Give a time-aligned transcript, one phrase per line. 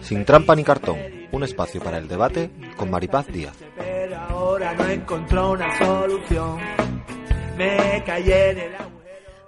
[0.00, 0.98] Sin trampa ni cartón,
[1.32, 3.56] un espacio para el debate con Maripaz Díaz.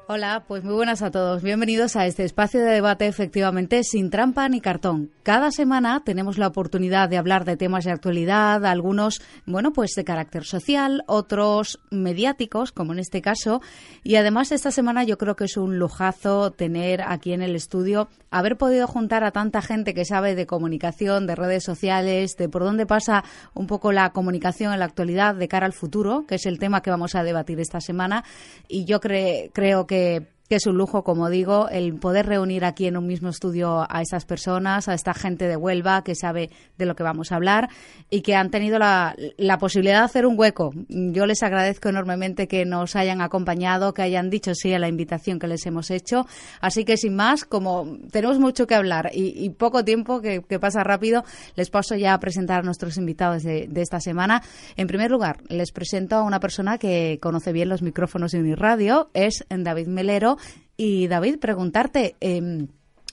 [0.08, 1.42] Hola, pues muy buenas a todos.
[1.42, 5.10] Bienvenidos a este espacio de debate, efectivamente, sin trampa ni cartón.
[5.24, 10.04] Cada semana tenemos la oportunidad de hablar de temas de actualidad, algunos, bueno, pues de
[10.04, 13.60] carácter social, otros mediáticos, como en este caso.
[14.04, 18.08] Y además, esta semana yo creo que es un lujazo tener aquí en el estudio,
[18.30, 22.62] haber podido juntar a tanta gente que sabe de comunicación, de redes sociales, de por
[22.62, 26.46] dónde pasa un poco la comunicación en la actualidad de cara al futuro, que es
[26.46, 28.22] el tema que vamos a debatir esta semana.
[28.68, 32.64] Y yo cre creo que que, que es un lujo, como digo, el poder reunir
[32.64, 36.50] aquí en un mismo estudio a estas personas, a esta gente de Huelva que sabe
[36.78, 37.68] de lo que vamos a hablar
[38.10, 39.16] y que han tenido la,
[39.58, 40.72] posibilidad de hacer un hueco.
[40.88, 45.38] Yo les agradezco enormemente que nos hayan acompañado, que hayan dicho sí a la invitación
[45.38, 46.26] que les hemos hecho.
[46.60, 51.24] Así que, sin más, como tenemos mucho que hablar y, poco tiempo que, pasa rápido,
[51.54, 54.42] les paso ya a presentar a nuestros invitados de, de, esta semana.
[54.76, 59.10] En primer lugar, les presento a una persona que conoce bien los micrófonos de Uniradio,
[59.14, 60.35] es David Melero
[60.76, 62.66] y David, preguntarte, eh,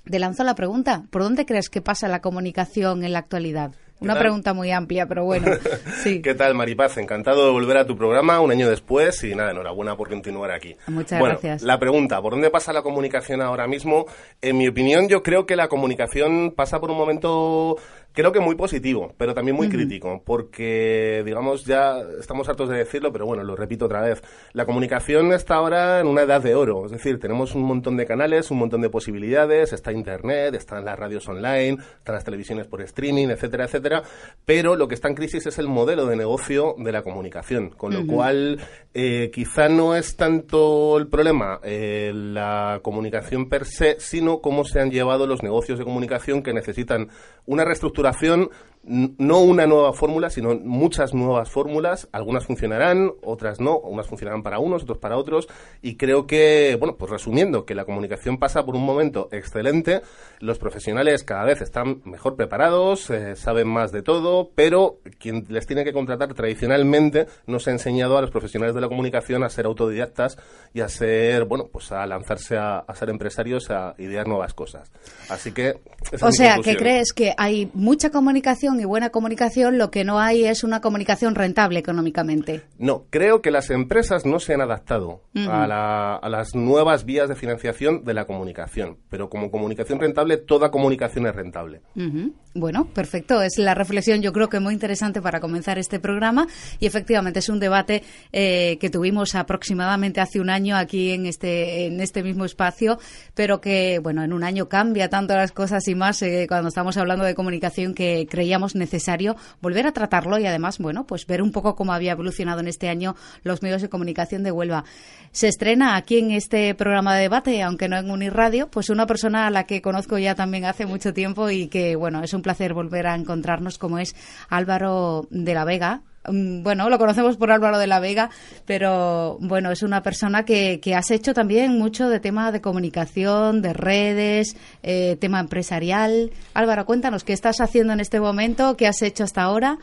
[0.09, 3.71] te lanzo la pregunta, ¿por dónde crees que pasa la comunicación en la actualidad?
[4.03, 5.47] Una pregunta muy amplia, pero bueno.
[6.03, 6.21] Sí.
[6.21, 6.97] ¿Qué tal, Maripaz?
[6.97, 10.75] Encantado de volver a tu programa un año después y nada, enhorabuena por continuar aquí.
[10.87, 11.61] Muchas bueno, gracias.
[11.61, 14.05] La pregunta, ¿por dónde pasa la comunicación ahora mismo?
[14.41, 17.77] En mi opinión, yo creo que la comunicación pasa por un momento
[18.13, 19.73] creo que muy positivo, pero también muy uh -huh.
[19.73, 24.21] crítico, porque, digamos, ya estamos hartos de decirlo, pero bueno, lo repito otra vez.
[24.53, 28.05] La comunicación está ahora en una edad de oro, es decir, tenemos un montón de
[28.05, 32.81] canales, un montón de posibilidades, está Internet, están las radios online, están las televisiones por
[32.81, 34.03] streaming, etcétera, etcétera,
[34.45, 37.93] pero lo que está en crisis es el modelo de negocio de la comunicación, con
[37.93, 38.13] lo uh -huh.
[38.13, 38.59] cual
[38.93, 44.79] eh, quizá no es tanto el problema eh, la comunicación per se, sino cómo se
[44.79, 47.09] han llevado los negocios de comunicación que necesitan
[47.45, 48.49] una reestructuración facturación
[48.85, 52.09] no una nueva fórmula, sino muchas nuevas fórmulas.
[52.11, 53.77] Algunas funcionarán, otras no.
[53.77, 55.47] Unas funcionarán para unos, otros para otros.
[55.81, 60.01] Y creo que, bueno, pues resumiendo, que la comunicación pasa por un momento excelente.
[60.39, 65.65] Los profesionales cada vez están mejor preparados, eh, saben más de todo, pero quien les
[65.65, 69.49] tiene que contratar tradicionalmente no se ha enseñado a los profesionales de la comunicación a
[69.49, 70.37] ser autodidactas
[70.73, 74.91] y a ser, bueno, pues a lanzarse a, a ser empresarios, a idear nuevas cosas.
[75.29, 75.79] Así que.
[76.21, 80.45] o sea, que crees que hay mucha comunicación y buena comunicación, lo que no hay
[80.45, 82.63] es una comunicación rentable económicamente.
[82.77, 85.49] No, creo que las empresas no se han adaptado uh -huh.
[85.49, 90.37] a, la, a, las nuevas vías de financiación de la comunicación, pero como comunicación rentable,
[90.37, 91.81] toda comunicación es rentable.
[91.95, 92.33] Uh -huh.
[92.55, 96.47] Bueno, perfecto, es la reflexión yo creo que muy interesante para comenzar este programa
[96.79, 101.87] y efectivamente es un debate eh, que tuvimos aproximadamente hace un año aquí en este,
[101.87, 102.99] en este mismo espacio,
[103.33, 106.95] pero que, bueno, en un año cambia tanto las cosas y más eh, cuando estamos
[106.97, 111.51] hablando de comunicación que creíamos necesario volver a tratarlo y además, bueno, pues ver un
[111.51, 114.85] poco cómo había evolucionado en este año los medios de comunicación de Huelva.
[115.31, 119.47] Se estrena aquí en este programa de debate, aunque no en Unirradio, pues una persona
[119.47, 122.73] a la que conozco ya también hace mucho tiempo y que, bueno, es un placer
[122.73, 124.15] volver a encontrarnos como es
[124.49, 128.29] Álvaro de la Vega, bueno, lo conocemos por Álvaro de la Vega,
[128.65, 133.61] pero bueno, es una persona que, que has hecho también mucho de tema de comunicación,
[133.61, 136.31] de redes, eh, tema empresarial.
[136.53, 139.79] Álvaro, cuéntanos qué estás haciendo en este momento, qué has hecho hasta ahora.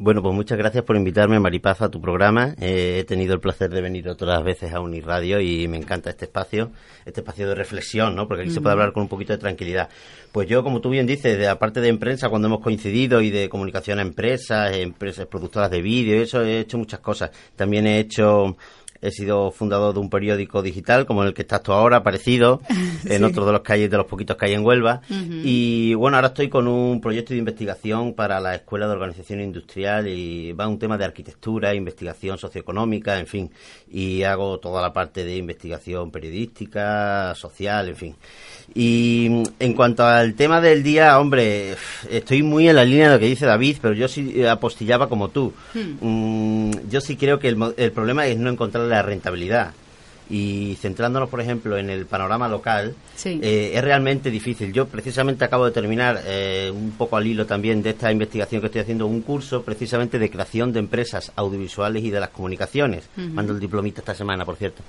[0.00, 2.54] Bueno, pues muchas gracias por invitarme, Maripaz, a tu programa.
[2.60, 6.26] Eh, he tenido el placer de venir otras veces a Unirradio y me encanta este
[6.26, 6.70] espacio,
[7.04, 8.28] este espacio de reflexión, ¿no?
[8.28, 9.88] Porque aquí se puede hablar con un poquito de tranquilidad.
[10.30, 13.48] Pues yo, como tú bien dices, de aparte de prensa, cuando hemos coincidido y de
[13.48, 17.32] comunicación a empresas, empresas productoras de vídeo, eso he hecho muchas cosas.
[17.56, 18.56] También he hecho
[19.00, 22.60] he sido fundador de un periódico digital como el que estás tú ahora, parecido,
[23.02, 23.12] sí.
[23.12, 25.02] en otro de los calles, de los poquitos que hay en Huelva.
[25.08, 25.40] Uh -huh.
[25.44, 30.06] Y bueno, ahora estoy con un proyecto de investigación para la Escuela de Organización Industrial
[30.08, 33.50] y va un tema de arquitectura, investigación socioeconómica, en fin.
[33.90, 38.16] Y hago toda la parte de investigación periodística, social, en fin.
[38.74, 41.74] Y en cuanto al tema del día, hombre,
[42.10, 45.28] estoy muy en la línea de lo que dice David, pero yo sí apostillaba como
[45.28, 45.52] tú.
[45.74, 46.68] Hmm.
[46.68, 49.72] Mm, yo sí creo que el, el problema es no encontrar la rentabilidad.
[50.30, 53.40] Y centrándonos, por ejemplo, en el panorama local, Sí.
[53.42, 54.72] eh, es realmente difícil.
[54.72, 58.66] Yo precisamente acabo de terminar, eh, un poco al hilo también de esta investigación que
[58.66, 63.08] estoy haciendo, un curso precisamente de creación de empresas audiovisuales y de las comunicaciones.
[63.16, 64.82] Mando el diplomita esta semana, por cierto.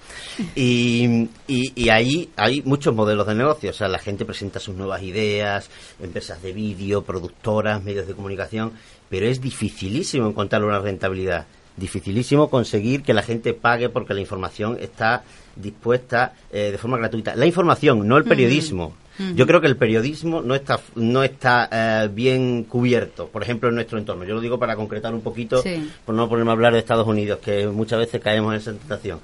[0.55, 3.69] Y, y, y ahí hay muchos modelos de negocio.
[3.69, 5.69] O sea, la gente presenta sus nuevas ideas,
[6.01, 8.71] empresas de vídeo, productoras, medios de comunicación,
[9.09, 11.45] pero es dificilísimo encontrar una rentabilidad.
[11.79, 15.23] Dificilísimo conseguir que la gente pague porque la información está
[15.55, 17.35] dispuesta eh, de forma gratuita.
[17.35, 18.93] La información, no el periodismo.
[19.35, 23.75] Yo creo que el periodismo no está no está eh, bien cubierto, por ejemplo, en
[23.75, 24.23] nuestro entorno.
[24.23, 25.89] Yo lo digo para concretar un poquito, Sí.
[26.05, 29.19] por no ponerme a hablar de Estados Unidos, que muchas veces caemos en esa tentación.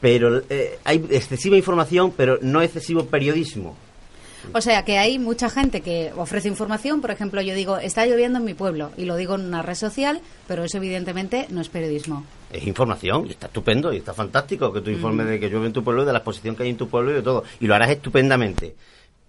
[0.00, 3.76] Pero eh, hay excesiva información, pero no excesivo periodismo.
[4.52, 8.38] O sea que hay mucha gente que ofrece información, por ejemplo, yo digo, está lloviendo
[8.38, 11.68] en mi pueblo y lo digo en una red social, pero eso evidentemente no es
[11.68, 12.24] periodismo.
[12.52, 15.72] Es información y está estupendo y está fantástico que tú informes de que llueve en
[15.72, 17.44] tu pueblo, de la exposición que hay en tu pueblo y de todo.
[17.60, 18.74] Y lo harás estupendamente.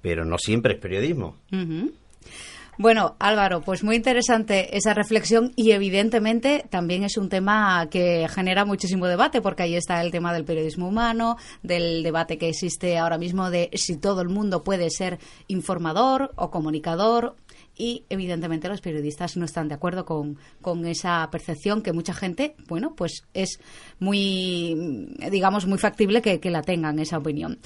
[0.02, 1.36] Pero no siempre es periodismo.
[2.82, 8.64] Bueno, Álvaro, pues muy interesante esa reflexión y evidentemente también es un tema que genera
[8.64, 13.18] muchísimo debate porque ahí está el tema del periodismo humano, del debate que existe ahora
[13.18, 17.36] mismo de si todo el mundo puede ser informador o comunicador
[17.80, 22.54] y evidentemente los periodistas no están de acuerdo con, con esa percepción que mucha gente,
[22.68, 23.60] bueno, pues es
[24.14, 27.60] muy, digamos, muy factible que, que la tengan esa opinión.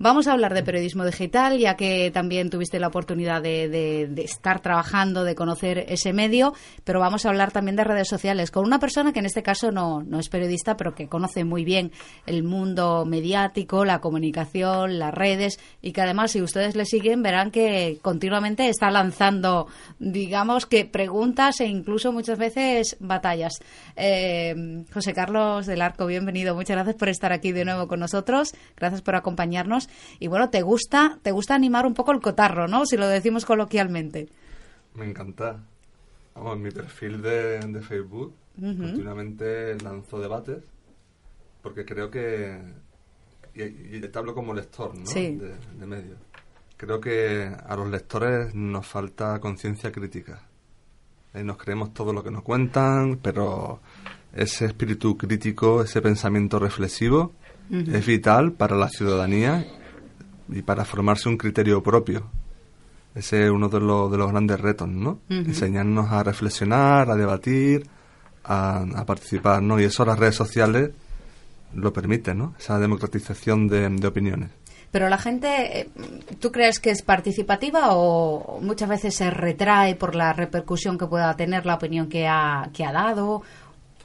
[0.00, 4.22] Vamos a hablar de periodismo digital, ya que también tuviste la oportunidad de, de- de
[4.22, 6.54] estar trabajando, de conocer ese medio,
[6.84, 9.72] pero vamos a hablar también de redes sociales con una persona que en este caso
[9.72, 11.90] no, no es periodista, pero que conoce muy bien
[12.26, 17.50] el mundo mediático, la comunicación, las redes y que además si ustedes le siguen verán
[17.50, 19.57] que continuamente está lanzando,
[19.98, 23.60] digamos que preguntas e incluso muchas veces batallas.
[23.96, 26.54] Eh, José Carlos del Arco, bienvenido.
[26.54, 28.54] Muchas gracias por estar aquí de nuevo con nosotros.
[28.76, 29.88] Gracias por acompañarnos.
[30.18, 32.86] Y bueno, te gusta, te gusta animar un poco el cotarro, ¿no?
[32.86, 34.28] Si lo decimos coloquialmente.
[34.94, 35.64] Me encanta.
[36.34, 40.64] Vamos, en mi perfil de, de Facebook continuamente lanzo debates
[41.62, 42.58] porque creo que...
[43.54, 45.06] Y, y te hablo como lector, ¿no?
[45.06, 45.36] Sí.
[45.36, 46.18] De, de medios.
[46.78, 50.42] Creo que a los lectores nos falta conciencia crítica.
[51.34, 53.80] Eh, nos creemos todo lo que nos cuentan, pero
[54.32, 57.32] ese espíritu crítico, ese pensamiento reflexivo
[57.68, 59.66] es vital para la ciudadanía
[60.48, 62.30] y para formarse un criterio propio.
[63.12, 65.18] Ese es uno de los, de los grandes retos, ¿no?
[65.28, 67.88] Enseñarnos a reflexionar, a debatir,
[68.44, 69.80] a, a participar, ¿no?
[69.80, 70.92] Y eso las redes sociales
[71.74, 72.54] lo permiten, ¿no?
[72.56, 74.50] Esa democratización de, de opiniones.
[74.90, 75.88] Pero la gente, eh,
[76.40, 81.34] ¿tú crees que es participativa o muchas veces se retrae por la repercusión que pueda
[81.36, 83.42] tener la opinión que ha, que ha dado?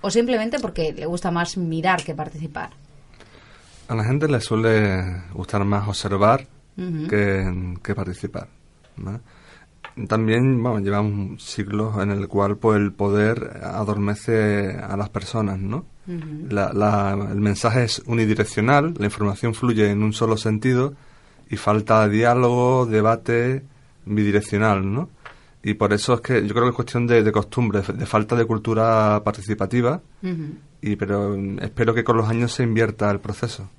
[0.02, 2.72] ¿O simplemente porque le gusta más mirar que participar?
[3.88, 6.46] A la gente le suele gustar más observar
[6.76, 8.50] que, que participar.
[8.98, 9.22] ¿no?
[10.08, 15.86] También bueno, llevamos siglos en el cual pues, el poder adormece a las personas, ¿no?
[16.50, 20.94] La- la- el mensaje es unidireccional, la información fluye en un solo sentido
[21.50, 23.64] y falta diálogo, debate
[24.06, 25.10] bidireccional, ¿no?
[25.64, 28.36] Y por eso es que yo creo que es cuestión de, de costumbre, de falta
[28.36, 30.02] de cultura participativa,
[30.82, 33.70] y pero espero que con los años se invierta el proceso.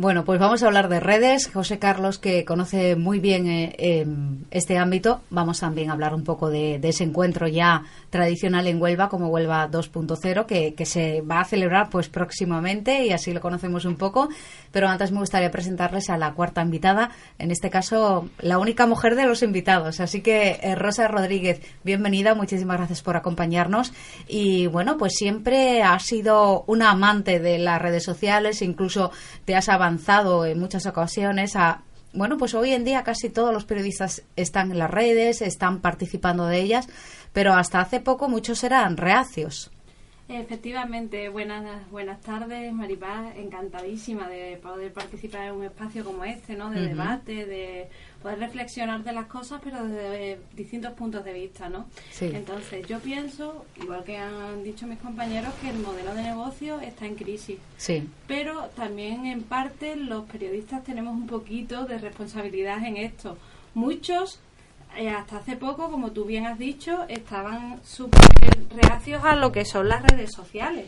[0.00, 1.50] Bueno, pues vamos a hablar de redes.
[1.52, 4.06] José Carlos, que conoce muy bien eh, eh,
[4.50, 8.80] este ámbito, vamos también a hablar un poco de, de ese encuentro ya tradicional en
[8.80, 13.42] Huelva, como Huelva 2.0, que, que se va a celebrar pues próximamente y así lo
[13.42, 14.30] conocemos un poco.
[14.72, 19.16] Pero antes me gustaría presentarles a la cuarta invitada, en este caso la única mujer
[19.16, 20.00] de los invitados.
[20.00, 23.92] Así que eh, Rosa Rodríguez, bienvenida, muchísimas gracias por acompañarnos.
[24.26, 29.10] Y bueno, pues siempre has sido una amante de las redes sociales, incluso
[29.44, 29.89] te has avanzado
[30.46, 31.82] en muchas ocasiones a
[32.12, 36.46] bueno, pues hoy en día casi todos los periodistas están en las redes, están participando
[36.46, 36.88] de ellas,
[37.32, 39.70] pero hasta hace poco muchos eran reacios.
[40.28, 46.70] Efectivamente, buenas buenas tardes, Maripaz, encantadísima de poder participar en un espacio como este, ¿no?
[46.70, 47.88] De debate, de
[48.22, 51.86] poder reflexionar de las cosas, pero desde distintos puntos de vista, ¿no?
[52.10, 52.30] Sí.
[52.32, 57.06] Entonces, yo pienso, igual que han dicho mis compañeros, que el modelo de negocio está
[57.06, 57.58] en crisis.
[57.76, 58.08] Sí.
[58.26, 63.38] Pero también, en parte, los periodistas tenemos un poquito de responsabilidad en esto.
[63.74, 64.40] Muchos,
[64.96, 68.20] eh, hasta hace poco, como tú bien has dicho, estaban súper
[68.74, 70.86] reacios a lo que son las redes sociales.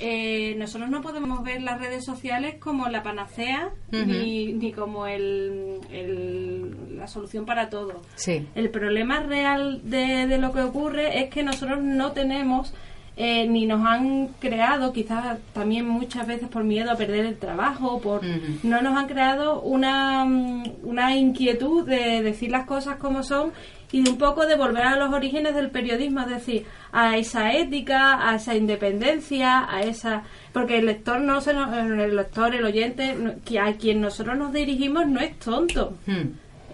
[0.00, 5.78] Eh, nosotros no podemos ver las redes sociales como la panacea ni, ni como el,
[5.92, 8.02] el- la solución para todo.
[8.16, 8.48] Sí.
[8.56, 12.74] El problema real de, de lo que ocurre es que nosotros no tenemos
[13.16, 18.00] eh, ni nos han creado, quizás también muchas veces por miedo a perder el trabajo,
[18.00, 18.22] por
[18.64, 23.52] no nos han creado una, mm, una inquietud de decir las cosas como son
[23.92, 27.52] y de un poco de volver a los orígenes del periodismo, es decir, a esa
[27.52, 32.64] ética, a esa independencia, a esa porque el lector no se nos- el lector, el
[32.64, 33.16] oyente,
[33.60, 35.96] a quien nosotros nos dirigimos no es tonto.
[36.06, 36.30] Hmm.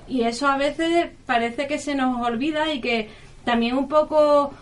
[0.09, 3.11] Y eso a veces parece que se nos olvida y que
[3.45, 4.53] también un poco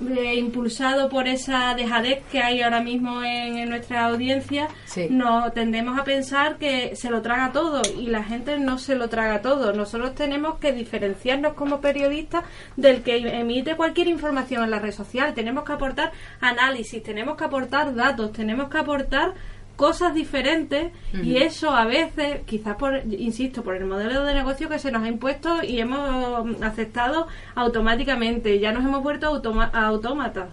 [0.00, 5.08] eh, impulsado por esa dejadez que hay ahora mismo en, en nuestra audiencia, Sí.
[5.10, 9.08] no tendemos a pensar que se lo traga todo y la gente no se lo
[9.08, 9.72] traga todo.
[9.72, 12.44] Nosotros tenemos que diferenciarnos como periodistas
[12.76, 15.34] del que emite cualquier información en la red social.
[15.34, 19.34] Tenemos que aportar análisis, tenemos que aportar datos, tenemos que aportar
[19.78, 20.92] cosas diferentes
[21.24, 25.04] y eso a veces, quizás por, insisto, por el modelo de negocio que se nos
[25.04, 29.26] ha impuesto y hemos aceptado automáticamente, ya nos hemos vuelto
[29.72, 30.48] a autómatas.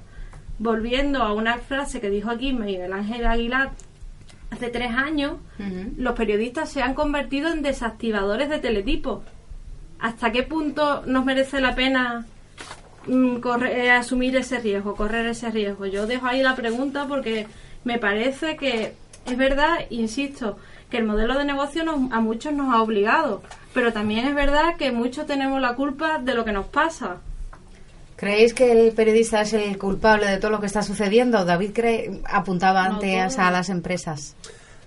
[0.59, 3.71] Volviendo a una frase que dijo aquí Miguel Ángel Aguilar
[4.51, 5.33] hace tres años,
[5.97, 9.23] los periodistas se han convertido en desactivadores de teletipo.
[9.99, 12.25] ¿Hasta qué punto nos merece la pena
[13.07, 15.87] mm, corre- eh, asumir ese riesgo, correr ese riesgo?
[15.87, 17.47] Yo dejo ahí la pregunta porque
[17.83, 18.93] me parece que
[19.25, 20.57] es verdad, insisto,
[20.89, 23.41] que el modelo de negocio nos- a muchos nos ha obligado,
[23.73, 27.17] pero también es verdad que muchos tenemos la culpa de lo que nos pasa.
[28.15, 31.43] ¿Creéis que el periodista es el culpable de todo lo que está sucediendo?
[31.43, 34.35] David cree, apuntaba No, antes a las empresas.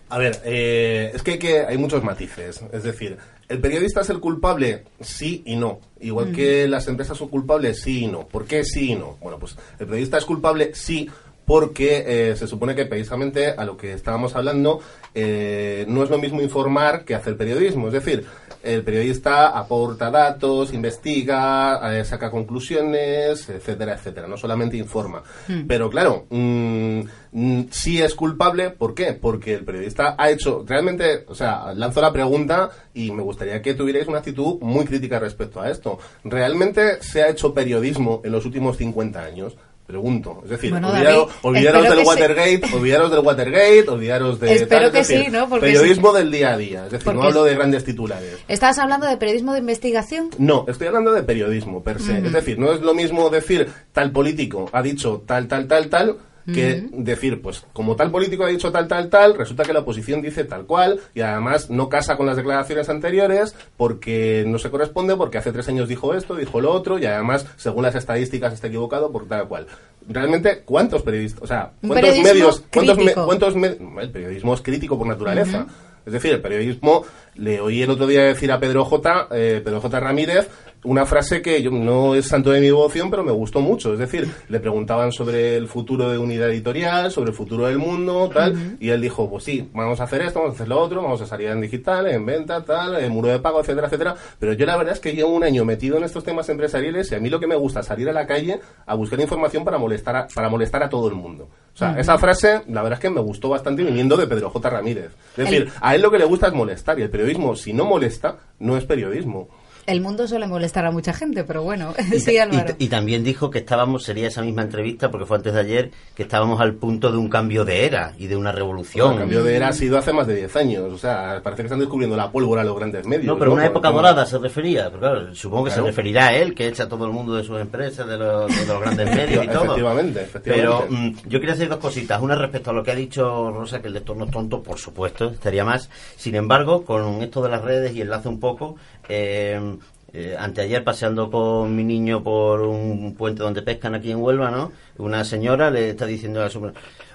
[0.08, 2.62] A ver, eh, es que hay, que hay muchos matices.
[2.72, 3.18] Es decir,
[3.50, 4.84] ¿el periodista es el culpable?
[5.00, 5.80] Sí y no.
[6.00, 8.26] Igual que las empresas son culpables, sí y no.
[8.26, 9.18] ¿Por qué sí y no?
[9.20, 11.10] Bueno, pues el periodista es culpable, sí,
[11.48, 14.80] porque eh, se supone que precisamente a lo que estábamos hablando
[15.14, 17.86] eh, no es lo mismo informar que hacer periodismo.
[17.86, 18.26] Es decir,
[18.62, 24.28] el periodista aporta datos, investiga, eh, saca conclusiones, etcétera, etcétera.
[24.28, 25.22] No solamente informa.
[25.66, 27.00] Pero claro, mm,
[27.32, 28.68] mm, sí es culpable.
[28.68, 29.14] ¿Por qué?
[29.14, 33.72] Porque el periodista ha hecho realmente, o sea, lanzo la pregunta y me gustaría que
[33.72, 35.98] tuvierais una actitud muy crítica respecto a esto.
[36.24, 39.56] ¿Realmente se ha hecho periodismo en los últimos 50 años?
[39.88, 40.42] Pregunto.
[40.44, 42.06] Es decir, Bueno, olvidado- David, olvidaros del.
[42.06, 44.52] Watergate, olvidaros del Watergate, olvidaros de...
[44.54, 45.48] Espero tal, es que decir, sí, ¿no?
[45.48, 46.84] Porque periodismo del día a día.
[46.84, 48.36] Es decir, no hablo de grandes titulares.
[48.48, 50.28] ¿Estás hablando de periodismo de investigación?
[50.36, 52.18] No, estoy hablando de periodismo per se.
[52.18, 56.18] Es decir, no es lo mismo decir tal político ha dicho tal, tal, tal, tal,
[56.52, 60.22] que decir, pues como tal político ha dicho tal, tal, tal, resulta que la oposición
[60.22, 65.16] dice tal cual y además no casa con las declaraciones anteriores porque no se corresponde,
[65.16, 68.66] porque hace tres años dijo esto, dijo lo otro y además, según las estadísticas, está
[68.68, 69.66] equivocado por tal cual.
[70.08, 74.62] Realmente, ¿cuántos periodistas, o sea, cuántos periodismo medios, cuántos, me- cuántos me- el periodismo es
[74.62, 75.66] crítico por naturaleza?
[76.06, 79.28] Es decir, el periodismo, le oí el otro día decir a Pedro J.
[79.32, 80.00] eh, Pedro J.
[80.00, 80.48] Ramírez
[80.84, 83.92] una frase que yo, no es santo de mi devoción, pero me gustó mucho.
[83.92, 88.30] Es decir, le preguntaban sobre el futuro de unidad editorial, sobre el futuro del mundo,
[88.32, 91.02] tal, y él dijo, pues sí, vamos a hacer esto, vamos a hacer lo otro,
[91.02, 94.14] vamos a salir en digital, en venta, tal, en muro de pago, etcétera, etcétera.
[94.38, 97.14] Pero yo la verdad es que llevo un año metido en estos temas empresariales y
[97.16, 99.78] a mí lo que me gusta es salir a la calle a buscar información para
[99.78, 101.48] molestar a, para molestar a todo el mundo.
[101.74, 104.70] O sea, esa frase, la verdad es que me gustó bastante viniendo de Pedro J.
[104.70, 105.12] Ramírez.
[105.36, 107.72] Es El- decir, a él lo que le gusta es molestar y el periodismo, si
[107.72, 109.48] no molesta, no es periodismo.
[109.88, 112.74] El mundo suele molestar a mucha gente, pero bueno, Y, sí, Álvaro.
[112.78, 115.90] y- y también dijo que estábamos, sería esa misma entrevista, porque fue antes de ayer,
[116.14, 119.14] que estábamos al punto de un cambio de era y de una revolución.
[119.14, 120.92] El cambio de era ha sido hace más de 10 años.
[120.92, 123.24] O sea, parece que están descubriendo la pólvora los grandes medios.
[123.26, 124.88] No, pero una Por- época dorada se refería.
[124.88, 125.84] Pero claro, supongo que Claro.
[125.84, 128.46] se referirá a él, que echa a todo el mundo de sus empresas, de los,
[128.54, 129.64] de los grandes medios y todo.
[129.64, 130.86] Efectivamente, efectivamente.
[130.86, 132.20] Pero mm, yo quería hacer dos cositas.
[132.20, 134.78] Una respecto a lo que ha dicho Rosa, que el lector no es tonto, por
[134.78, 135.88] supuesto, estaría más.
[136.16, 138.76] Sin embargo, con esto de las redes y enlace un poco,
[139.08, 139.76] eh,
[140.12, 144.72] eh, anteayer paseando con mi niño por un puente donde pescan aquí en Huelva, ¿no?
[144.98, 146.70] Una señora le está diciendo a su...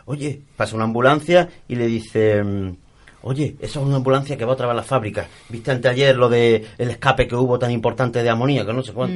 [0.06, 2.44] Oye, pasa una ambulancia y le dice...
[2.44, 2.76] mm,
[3.26, 5.28] Oye, esa es una ambulancia que va otra vez a la fábrica.
[5.48, 8.74] ¿Viste anteayer lo de el escape que hubo tan importante de amoníaco?
[8.74, 9.16] No sé cuánto.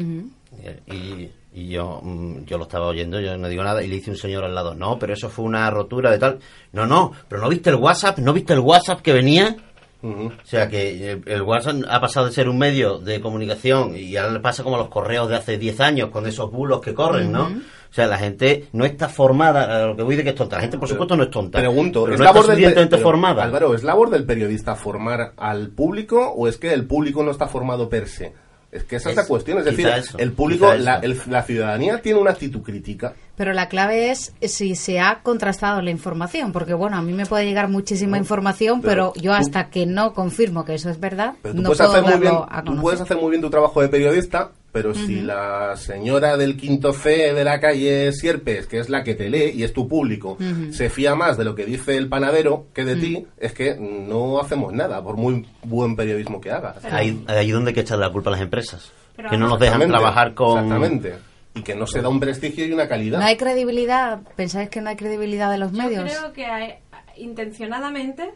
[0.94, 4.12] Y, y yo, mm, yo lo estaba oyendo, yo no digo nada, y le dice
[4.12, 6.40] un señor al lado, no, pero eso fue una rotura de tal.
[6.72, 8.20] No, no, pero ¿no viste el WhatsApp?
[8.20, 9.58] ¿No viste el WhatsApp que venía?
[10.02, 10.28] Ujú.
[10.28, 14.16] O sea que el, el WhatsApp ha pasado de ser un medio de comunicación y
[14.16, 16.94] ahora le pasa como a los correos de hace 10 años con esos bulos que
[16.94, 17.46] corren, ¿no?
[17.90, 20.58] O sea, la gente no está formada, a lo que voy de que es tonta.
[20.58, 21.58] La gente, por supuesto, no es tonta.
[21.58, 23.44] Pregunto, pero ¿es no está labor del pe- suficientemente pero, formada.
[23.44, 27.48] Álvaro, ¿es labor del periodista formar al público o es que el público no está
[27.48, 28.34] formado per se?
[28.78, 29.58] Es que esa es, la cuestión.
[29.60, 33.14] Es decir, eso, el público, la, el- la ciudadanía tiene una actitud crítica.
[33.36, 37.26] Pero la clave es si se ha contrastado la información, porque bueno, a mí me
[37.26, 41.00] puede llegar muchísima información, pero, pero yo tú- hasta que no confirmo que eso es
[41.00, 43.42] verdad, Pero tú, no puedes puedo hacer muy bien, a tú puedes hacer muy bien
[43.42, 48.68] tu trabajo de periodista, pero si la señora del quinto C de la calle Sierpes,
[48.68, 50.38] que es la que te lee y es tu público,
[50.70, 54.40] se fía más de lo que dice el panadero que de ti, es que no
[54.40, 56.86] hacemos nada, por muy buen periodismo que hagas.
[56.86, 58.92] Ahí, ahí donde hay que echarle la culpa a las empresas.
[59.16, 60.60] Pero que no nos dejan Exactamente, trabajar con...
[60.66, 61.14] Exactamente.
[61.56, 63.18] Y que no se da un prestigio y una calidad.
[63.18, 64.20] ¿No hay credibilidad?
[64.36, 66.04] ¿Pensáis que no hay credibilidad de los Yo medios?
[66.04, 66.76] creo que hay-
[67.16, 68.32] intencionadamente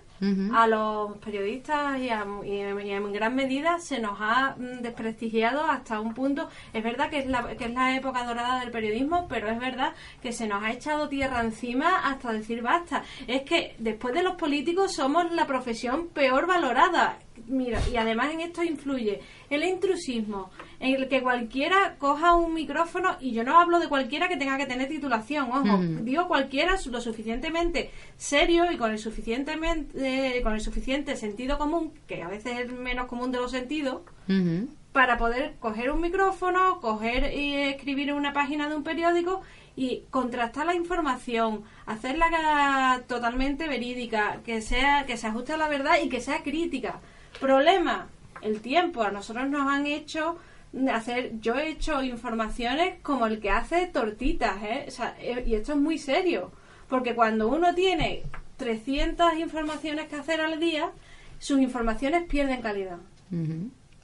[0.55, 4.81] A los periodistas y, a- y en- y en gran medida se nos ha mm,
[4.81, 6.47] desprestigiado hasta un punto.
[6.73, 9.93] Es verdad que es, la, que es la época dorada del periodismo, pero es verdad
[10.21, 13.03] que se nos ha echado tierra encima hasta decir basta.
[13.27, 17.17] Es que después de los políticos somos la profesión peor valorada.
[17.47, 23.17] Mira, y además en esto influye el intrusismo, en el que cualquiera coja un micrófono,
[23.19, 27.01] y yo no hablo de cualquiera que tenga que tener titulación, ojo, digo cualquiera lo
[27.01, 30.10] suficientemente serio y con el suficientemente
[30.43, 34.01] con el suficiente sentido común, que a veces es el menos común de los sentidos,
[34.91, 39.41] para poder coger un micrófono, coger y escribir una página de un periódico
[39.75, 45.95] y contrastar la información, hacerla totalmente verídica, que sea que se ajuste a la verdad
[46.03, 46.99] y que sea crítica.
[47.39, 48.07] Problema,
[48.41, 49.03] el tiempo.
[49.03, 50.37] A nosotros nos han hecho
[50.93, 54.85] hacer yo he hecho informaciones como el que hace tortitas, ¿eh?
[54.87, 56.51] O sea, eh, y esto es muy serio,
[56.87, 58.23] porque cuando uno tiene
[58.61, 60.91] 300 informaciones que hacer al día,
[61.39, 62.99] sus informaciones pierden calidad.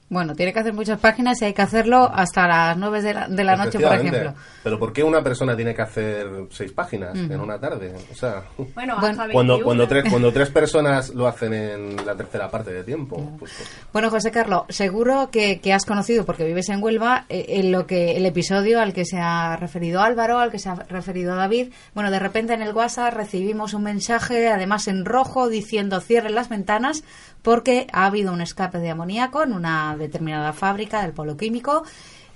[0.09, 3.27] Bueno, tiene que hacer muchas páginas y hay que hacerlo hasta las 9 de la,
[3.27, 4.33] de la noche, por ejemplo.
[4.63, 7.93] Pero ¿por qué una persona tiene que hacer seis páginas en una tarde?
[8.09, 9.63] O sea, Bueno, Bueno, hasta cuando, 21.
[9.63, 13.17] cuando, tres, cuando tres personas lo hacen en la tercera parte de tiempo.
[13.37, 17.45] Pues, pues, Bueno, José Carlos, seguro que, que has conocido, porque vives en Huelva, eh,
[17.49, 20.75] en lo que el episodio al que se ha referido Álvaro, al que se ha
[20.75, 21.73] referido David.
[21.93, 26.47] Bueno, de repente en el WhatsApp recibimos un mensaje, además en rojo, diciendo cierren las
[26.47, 27.03] ventanas
[27.47, 31.85] porque ha habido un escape de amoníaco en una determinada fábrica del polo químico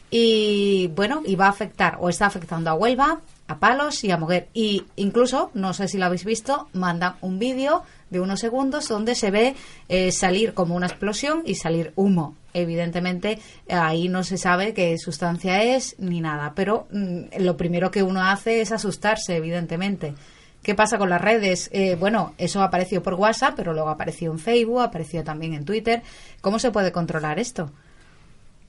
[0.10, 4.18] y bueno, y va a afectar o está afectando a Huelva, a Palos y a
[4.18, 4.48] Moguer.
[4.54, 9.16] Y incluso, no sé si lo habéis visto, mandan un vídeo de unos segundos donde
[9.16, 9.54] se ve
[9.90, 12.38] eh, salir como una explosión y salir humo.
[12.54, 13.38] Evidentemente,
[13.70, 18.24] ahí no se sabe qué sustancia es ni nada, pero mm, lo primero que uno
[18.24, 20.14] hace es asustarse, evidentemente.
[20.64, 21.70] ¿Qué pasa con las redes?
[21.74, 26.04] Eh, bueno, eso apareció por WhatsApp, pero luego apareció en Facebook, apareció también en Twitter.
[26.42, 27.72] ¿Cómo se puede controlar esto?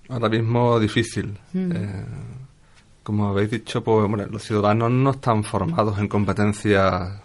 [0.09, 1.38] Ahora mismo difícil.
[1.55, 2.05] Eh,
[3.02, 7.20] como habéis dicho, pues los ciudadanos no están formados en competencias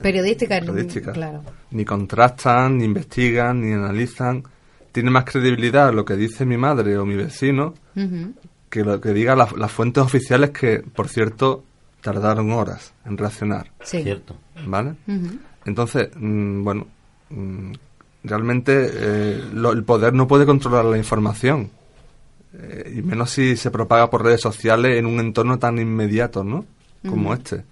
[0.00, 1.12] Periodística, periodísticas.
[1.14, 1.42] claro.
[1.70, 4.42] Ni contrastan, ni investigan, ni analizan.
[4.92, 7.74] Tiene más credibilidad lo que dice mi madre o mi vecino
[8.70, 11.64] que lo que digan las, las fuentes oficiales que, por cierto,
[12.12, 13.70] tardaron horas en reaccionar.
[13.82, 14.02] Sí.
[14.02, 14.36] Cierto.
[14.64, 14.94] ¿Vale?
[15.64, 16.86] Entonces, mm, bueno,
[17.30, 17.72] mm,
[18.24, 21.70] realmente eh, lo- el poder no puede controlar la información.
[22.58, 26.64] Eh, y menos si se propaga por redes sociales en un entorno tan inmediato, ¿no?
[27.08, 27.64] Como este.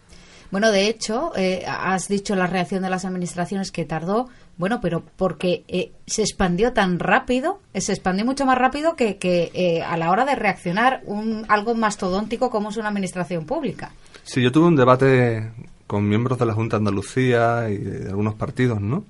[0.51, 5.03] Bueno, de hecho, eh, has dicho la reacción de las administraciones que tardó, bueno, pero
[5.17, 9.83] porque eh, se expandió tan rápido, eh, se expandió mucho más rápido que, que eh,
[9.83, 13.91] a la hora de reaccionar un algo mastodóntico como es una administración pública.
[14.23, 15.51] Sí, yo tuve un debate
[15.87, 19.05] con miembros de la Junta de Andalucía y de algunos partidos, ¿no?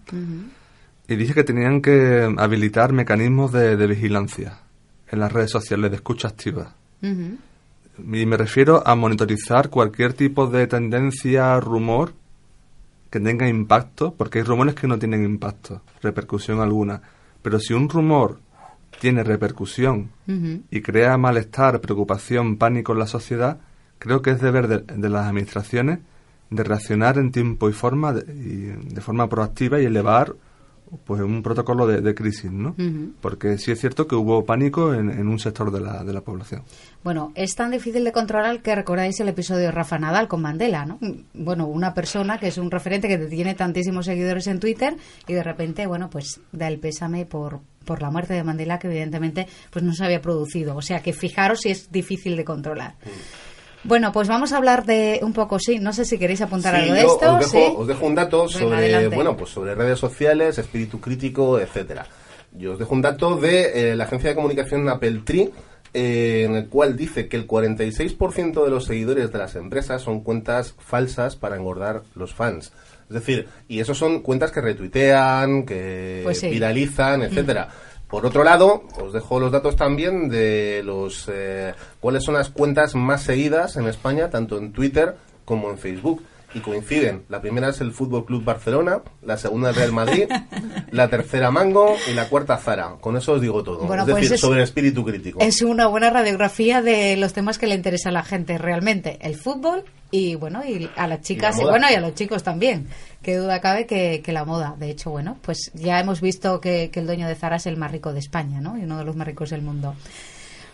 [1.06, 4.58] Y dije que tenían que habilitar mecanismos de, de vigilancia
[5.10, 6.74] en las redes sociales de escucha activa.
[7.02, 12.14] Y me refiero a monitorizar cualquier tipo de tendencia, rumor
[13.14, 17.00] que tenga impacto, porque hay rumores que no tienen impacto, repercusión alguna.
[17.42, 18.40] Pero si un rumor
[19.00, 20.10] tiene repercusión
[20.68, 23.58] y crea malestar, preocupación, pánico en la sociedad,
[24.00, 26.00] creo que es deber de, de las administraciones
[26.50, 30.34] de reaccionar en tiempo y forma, de, y de forma proactiva y elevar
[31.06, 32.74] pues un protocolo de, de crisis, ¿no?
[33.20, 36.20] Porque sí es cierto que hubo pánico en, en un sector de la, de la
[36.22, 36.62] población.
[37.04, 40.86] Bueno, es tan difícil de controlar que recordáis el episodio de Rafa Nadal con Mandela,
[40.86, 40.98] ¿no?
[41.34, 44.96] Bueno, una persona que es un referente que tiene tantísimos seguidores en Twitter
[45.28, 48.86] y de repente, bueno, pues da el pésame por, por la muerte de Mandela que
[48.86, 50.74] evidentemente pues no se había producido.
[50.76, 52.94] O sea que fijaros si es difícil de controlar.
[53.82, 56.80] Bueno, pues vamos a hablar de un poco, sí, no sé si queréis apuntar Sí,
[56.80, 57.34] algo de esto.
[57.34, 57.74] Os dejo, sí.
[57.76, 62.06] os dejo un dato sobre, bueno, pues sobre redes sociales, espíritu crítico, etcétera.
[62.52, 65.50] Yo os dejo un dato de eh, la agencia de comunicación Apple Tree,
[65.94, 70.20] eh, en el cual dice que el 46% de los seguidores de las empresas son
[70.22, 72.72] cuentas falsas para engordar los fans.
[73.08, 76.50] Es decir, y esos son cuentas que retuitean, que Pues sí.
[76.50, 77.68] viralizan, etcétera.
[78.08, 82.94] Por otro lado, os dejo los datos también de los eh, cuáles son las cuentas
[82.94, 86.22] más seguidas en España, tanto en Twitter como en Facebook.
[86.54, 87.24] Y coinciden.
[87.28, 90.24] La primera es el Fútbol Club Barcelona, la segunda el Real Madrid,
[90.90, 92.96] la tercera Mango y la cuarta Zara.
[93.00, 93.80] Con eso os digo todo.
[93.86, 95.40] Bueno, es pues decir, es- sobre el espíritu crítico.
[95.40, 99.18] Es una buena radiografía de los temas que le interesa a la gente realmente.
[99.20, 102.86] El fútbol y bueno, y a las chicas Y bueno, y a los chicos también.
[103.22, 104.76] Qué duda cabe que, que la moda.
[104.78, 107.76] De hecho, bueno, pues ya hemos visto que, que el dueño de Zara es el
[107.76, 108.78] más rico de España, ¿no?
[108.78, 109.94] Y uno de los más ricos del mundo.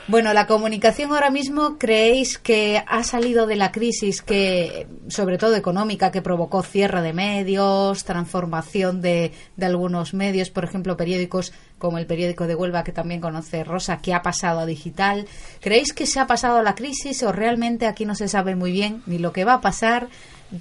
[0.09, 5.55] Bueno, la comunicación ahora mismo, ¿creéis que ha salido de la crisis que, sobre todo
[5.55, 11.99] económica, que provocó cierre de medios, transformación de, de algunos medios, por ejemplo, periódicos como
[11.99, 15.29] el periódico de Huelva, que también conoce Rosa, que ha pasado a digital?
[15.61, 19.03] ¿Creéis que se ha pasado la crisis o realmente aquí no se sabe muy bien
[19.07, 20.09] ni lo que va a pasar?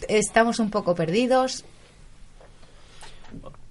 [0.07, 1.65] Estamos un poco perdidos.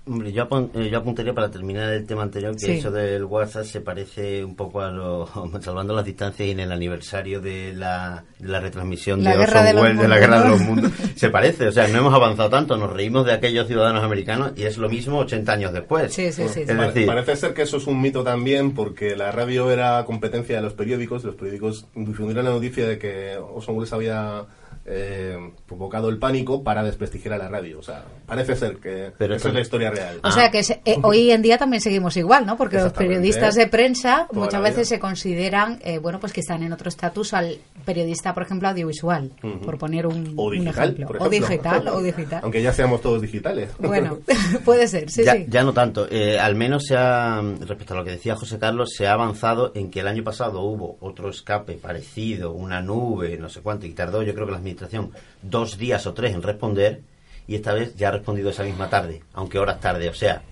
[0.09, 2.73] Hombre, yo, apun- eh, yo apuntaría para terminar el tema anterior que Sí.
[2.73, 5.29] eso del WhatsApp se parece un poco a lo,
[5.61, 9.65] salvando las distancias y en el aniversario de la, de la retransmisión La de Orson
[9.67, 10.93] de Welles de la guerra de los mundos.
[11.15, 14.63] Se parece, o sea, no hemos avanzado tanto, nos reímos de aquellos ciudadanos americanos y
[14.65, 16.13] es lo mismo 80 años después.
[16.15, 16.63] Sí, sí, sí.
[16.63, 20.05] Es Pare- decir, Parece ser que eso es un mito también, porque la radio era
[20.07, 21.23] competencia de los periódicos.
[21.25, 24.45] Los periódicos difundieron la noticia de que Orson Welles había
[24.91, 27.79] eh, provocado el pánico para desprestigiar a la radio.
[27.79, 30.21] O sea, parece ser que Pero esa es la historia real.
[30.23, 32.57] O sea que se- eh, hoy en día también seguimos igual, ¿no?
[32.57, 36.63] Porque los periodistas de prensa Toda muchas veces se consideran, eh, bueno, pues que están
[36.63, 39.31] en otro estatus al periodista, por ejemplo, audiovisual,
[39.65, 41.07] por poner un, o un digital, ejemplo.
[41.19, 42.41] por O digital, o digital.
[42.43, 43.71] Aunque ya seamos todos digitales.
[43.79, 44.19] Bueno,
[44.65, 45.47] puede ser, sí, ya, sí.
[45.49, 46.07] ya no tanto.
[46.11, 49.73] Eh, al menos se ha, respecto a lo que decía José Carlos, se ha avanzado
[49.75, 53.93] en que el año pasado hubo otro escape parecido, una nube, no sé cuánto, y
[53.93, 55.11] tardó yo creo que la administración
[55.43, 57.01] dos días o tres en responder,
[57.47, 60.09] y esta vez ya ha respondido esa misma tarde, aunque horas tarde.
[60.09, 60.43] O sea,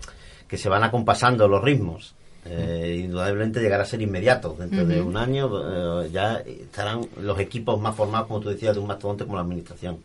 [0.49, 2.15] que se van acompasando los ritmos.
[2.49, 4.55] Eh, indudablemente llegará a ser inmediato.
[4.59, 5.51] Dentro de un año
[6.05, 9.43] eh, ya estarán los equipos más formados, como tú decías, de un mastodonte como la
[9.43, 9.99] administración.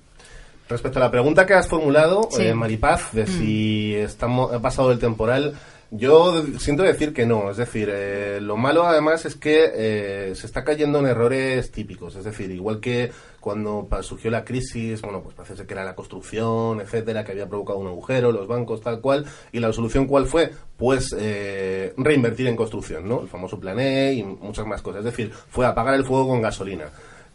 [0.67, 2.43] Respecto a la pregunta que has formulado, Sí.
[2.43, 5.53] eh, Maripaz, de si estamos, ha pasado el temporal,
[5.91, 7.51] yo siento decir que no.
[7.51, 12.15] Es decir, eh, lo malo además es que eh, se está cayendo en errores típicos.
[12.15, 16.79] Es decir, igual que cuando surgió la crisis, bueno, pues parece que era la construcción,
[16.79, 19.25] etcétera, que había provocado un agujero, los bancos, tal cual.
[19.51, 20.51] ¿Y la solución cuál fue?
[20.77, 23.21] Pues eh, reinvertir en construcción, ¿no?
[23.21, 24.99] El famoso plan E y muchas más cosas.
[24.99, 26.85] Es decir, fue apagar el fuego con gasolina.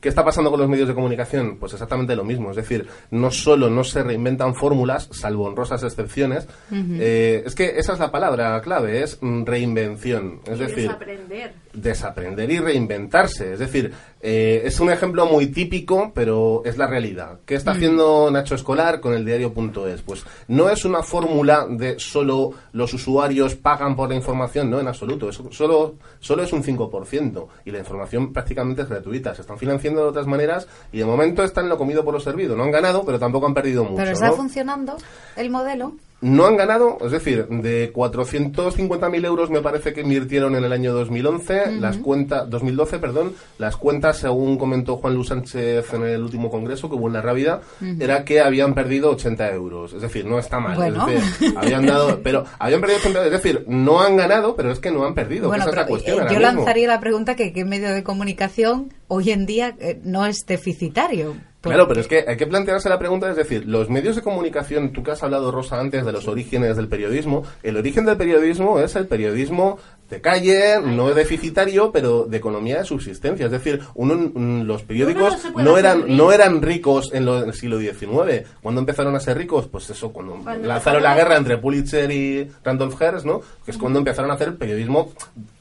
[0.07, 1.57] ¿Qué está pasando con los medios de comunicación?
[1.57, 2.51] Pues exactamente lo mismo.
[2.51, 7.95] Es decir, no solo no se reinventan fórmulas, salvo honrosas excepciones, eh, es que esa
[7.95, 10.43] es la palabra clave, es mm, reinvención.
[10.47, 11.55] Es Y decir, desaprender.
[11.77, 13.53] Desaprender y reinventarse.
[13.53, 17.41] Es decir, eh, es un ejemplo muy típico, pero es la realidad.
[17.45, 20.03] ¿Qué está haciendo Nacho Escolar con el diario.es?
[20.03, 24.89] Pues no es una fórmula de solo los usuarios pagan por la información, no, en
[24.89, 25.31] absoluto.
[25.33, 27.47] Solo, solo es un 5%.
[27.67, 29.35] Y la información prácticamente es gratuita.
[29.35, 32.57] Se están financiando de otras maneras y de momento están lo comido por lo servido.
[32.57, 33.97] No han ganado, pero tampoco han perdido mucho.
[33.97, 34.35] Pero está ¿no?
[34.35, 34.97] funcionando
[35.37, 35.95] el modelo.
[36.27, 40.93] No han ganado, es decir, de 450.000 euros me parece que invirtieron en el año
[40.93, 46.51] 2011, las cuentas, 2012, perdón, las cuentas, según comentó Juan Luis Sánchez en el último
[46.51, 47.61] congreso que hubo en la Rábida,
[48.01, 49.93] era que habían perdido 80 euros.
[49.93, 50.75] Es decir, no está mal.
[50.75, 51.07] Bueno.
[51.09, 53.33] Es decir, habían dado, pero habían perdido 80 euros.
[53.33, 55.47] Es decir, no han ganado, pero es que no han perdido.
[55.47, 56.57] Bueno, esa es la cuestión eh, ahora yo mismo.
[56.57, 61.37] lanzaría la pregunta que qué medio de comunicación hoy en día eh, no es deficitario.
[61.71, 64.93] Claro, pero es que hay que plantearse la pregunta, es decir, los medios de comunicación,
[64.93, 68.79] tú que has hablado, Rosa, antes de los orígenes del periodismo, el origen del periodismo
[68.81, 69.79] es el periodismo
[70.11, 73.47] de calle, no es deficitario, pero de economía de subsistencia.
[73.47, 77.55] Es decir, uno, mm, los periódicos no eran, no eran ricos en, lo- en el
[77.55, 78.47] siglo XIX.
[78.63, 79.67] ¿Cuándo empezaron a ser ricos?
[79.67, 83.41] Pues eso, cuando, Cuando lanzaron la guerra entre Pulitzer y Randolph Hearst, ¿no?
[83.65, 85.11] Que es cuando empezaron a hacer periodismo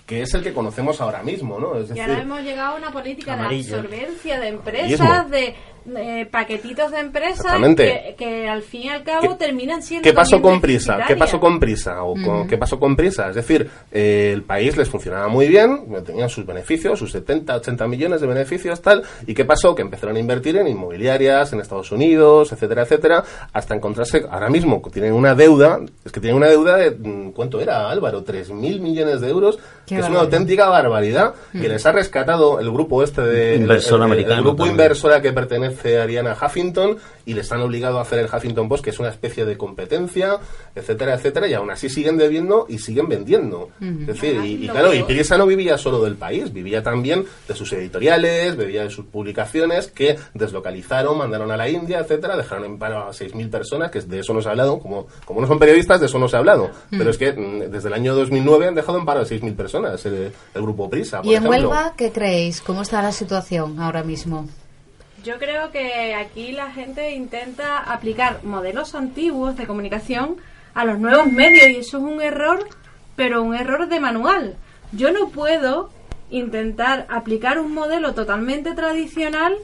[0.06, 1.76] que es el que conocemos ahora mismo, ¿no?
[1.78, 3.72] Es Y decir, ahora hemos llegado a una política Amarillo.
[3.72, 5.56] de absorbencia de empresas, de
[5.98, 10.13] eh, paquetitos de empresas que, que al fin y al cabo ¿Qué- terminan siendo ¿Qué
[10.13, 11.00] pasó con prisa?
[11.08, 12.04] ¿Qué pasó con prisa?
[12.04, 13.30] ¿O con- qué pasó con prisa?
[13.30, 17.88] Es decir, eh, el país les funcionaba muy bien, tenían sus beneficios, sus 70, 80
[17.88, 19.04] millones de beneficios, tal.
[19.28, 19.76] ¿Y qué pasó?
[19.76, 24.82] Que empezaron a invertir en inmobiliarias, en Estados Unidos, etcétera, etcétera, hasta encontrarse, ahora mismo,
[24.82, 28.24] que tienen una deuda, es que tienen una deuda de, mm, ¿cuánto era, Álvaro?
[28.24, 30.24] 3.000 millones de euros, Qué que es una barbaridad.
[30.24, 33.56] auténtica barbaridad, que les ha rescatado el grupo este de...
[33.58, 34.74] Inversor el- el- americano El grupo también.
[34.74, 38.69] inversor inversora que pertenece a Ariana Huffington y les han obligado a hacer el Huffington
[38.69, 40.38] Post, que es una especie de competencia,
[40.75, 43.69] etcétera, etcétera, y aún así siguen debiendo y siguen vendiendo.
[43.79, 45.07] Es decir, y, claro, y peor.
[45.07, 49.88] Prisa no vivía solo del país, vivía también de sus editoriales, vivía de sus publicaciones
[49.88, 54.19] que deslocalizaron, mandaron a la India, etcétera, dejaron en paro a 6.000 personas, que de
[54.19, 56.39] eso no se ha hablado, como, como no son periodistas, de eso no se ha
[56.39, 56.69] hablado.
[56.89, 60.05] Pero es que mm, desde el año 2009 han dejado en paro a 6.000 personas
[60.05, 61.69] el, el grupo Prisa, por ¿Y en ejemplo.
[61.69, 62.61] Huelva qué creéis?
[62.61, 64.47] ¿Cómo está la situación ahora mismo?
[65.25, 70.38] Yo creo que aquí la gente intenta aplicar modelos antiguos de comunicación
[70.75, 72.69] a los nuevos medios y eso es un error,
[73.15, 74.55] pero un error de manual.
[74.91, 75.89] Yo no puedo
[76.29, 79.55] intentar aplicar un modelo totalmente tradicional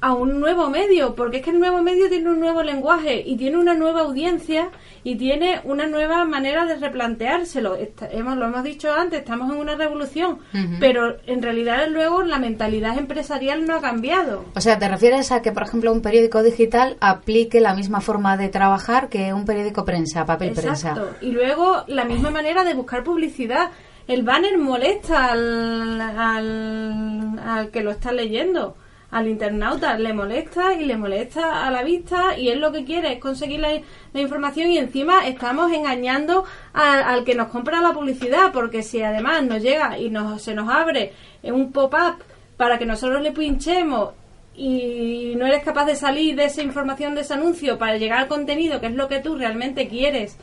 [0.00, 3.36] a un nuevo medio, porque es que el nuevo medio tiene un nuevo lenguaje y
[3.36, 4.70] tiene una nueva audiencia
[5.02, 7.76] y tiene una nueva manera de replanteárselo.
[8.10, 10.38] hemos, lo hemos dicho antes, estamos en una revolución,
[10.78, 14.44] pero en realidad luego la mentalidad empresarial no ha cambiado.
[14.54, 18.36] O sea, ¿te refieres a que, por ejemplo, un periódico digital aplique la misma forma
[18.36, 21.02] de trabajar que un periódico prensa, papel Exacto.
[21.02, 21.16] prensa?
[21.22, 23.70] Y luego la misma manera de buscar publicidad.
[24.06, 28.74] El banner molesta al, al, al que lo está leyendo
[29.10, 33.14] al internauta le molesta y le molesta a la vista y él lo que quiere
[33.14, 38.82] es conseguir la, información y encima estamos engañando al, que nos compra la publicidad porque
[38.82, 41.12] si además nos llega y nos, se nos abre
[41.44, 42.22] un pop-up
[42.56, 44.10] para que nosotros le pinchemos
[44.54, 48.28] y no eres capaz de salir de esa información de ese anuncio para llegar al
[48.28, 50.36] contenido que es lo que tú realmente quieres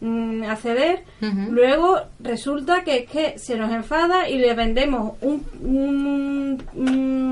[0.00, 1.02] Mm, acceder,
[1.50, 7.27] luego resulta que es que se nos enfada y le vendemos un, un, un,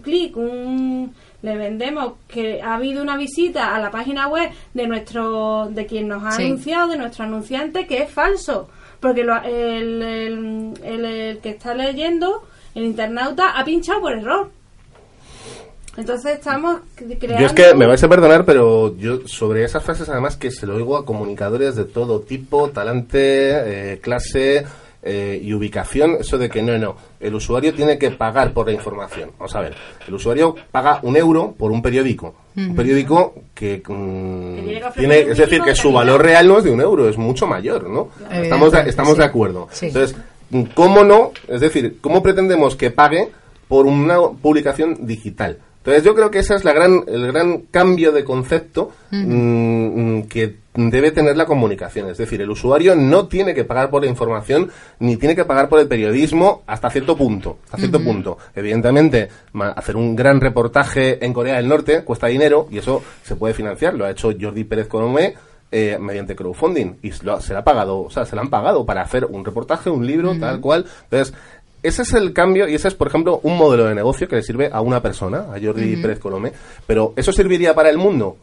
[0.00, 5.68] clic, un, le vendemos que ha habido una visita a la página web de nuestro
[5.70, 8.68] de quien nos ha anunciado, de nuestro anunciante, que es falso,
[9.00, 12.42] porque el, el, el que está leyendo,
[12.74, 14.50] el internauta, ha pinchado por error.
[15.96, 17.40] Entonces estamos creando...
[17.40, 20.66] Yo es que me vais a perdonar, pero yo sobre esas frases además que se
[20.66, 24.66] lo oigo a comunicadores de todo tipo, talante, eh, clase
[25.08, 28.72] eh, y ubicación, eso de que no, no, el usuario tiene que pagar por la
[28.72, 29.30] información.
[29.38, 29.74] Vamos a ver,
[30.08, 32.34] el usuario paga un euro por un periódico.
[32.56, 36.80] Un periódico que, mm, tiene, es decir, que su valor real no es de un
[36.80, 38.08] euro, es mucho mayor, ¿no?
[38.32, 39.68] Estamos de, estamos de acuerdo.
[39.80, 40.16] Entonces,
[40.74, 41.30] ¿cómo no?
[41.46, 43.28] Es decir, ¿cómo pretendemos que pague
[43.68, 45.58] por una publicación digital?
[45.86, 50.22] Entonces yo creo que ese es la gran, el gran cambio de concepto mm, mm,
[50.24, 52.10] que debe tener la comunicación.
[52.10, 54.68] Es decir, el usuario no tiene que pagar por la información
[54.98, 57.58] ni tiene que pagar por el periodismo hasta cierto punto.
[57.66, 58.36] Hasta cierto punto.
[58.56, 59.28] Evidentemente,
[59.76, 63.94] hacer un gran reportaje en Corea del Norte cuesta dinero y eso se puede financiar.
[63.94, 65.34] Lo ha hecho Jordi Pérez Colomé
[65.72, 68.50] eh, mediante crowdfunding y se, lo, se le ha pagado, o sea, se le han
[68.50, 70.86] pagado para hacer un reportaje, un libro, tal cual.
[71.04, 71.34] Entonces,
[71.86, 74.42] ese es el cambio y ese es, por ejemplo, un modelo de negocio que le
[74.42, 76.52] sirve a una persona, a Jordi Pérez Colomé.
[76.86, 78.36] Pero ¿eso serviría para el mundo?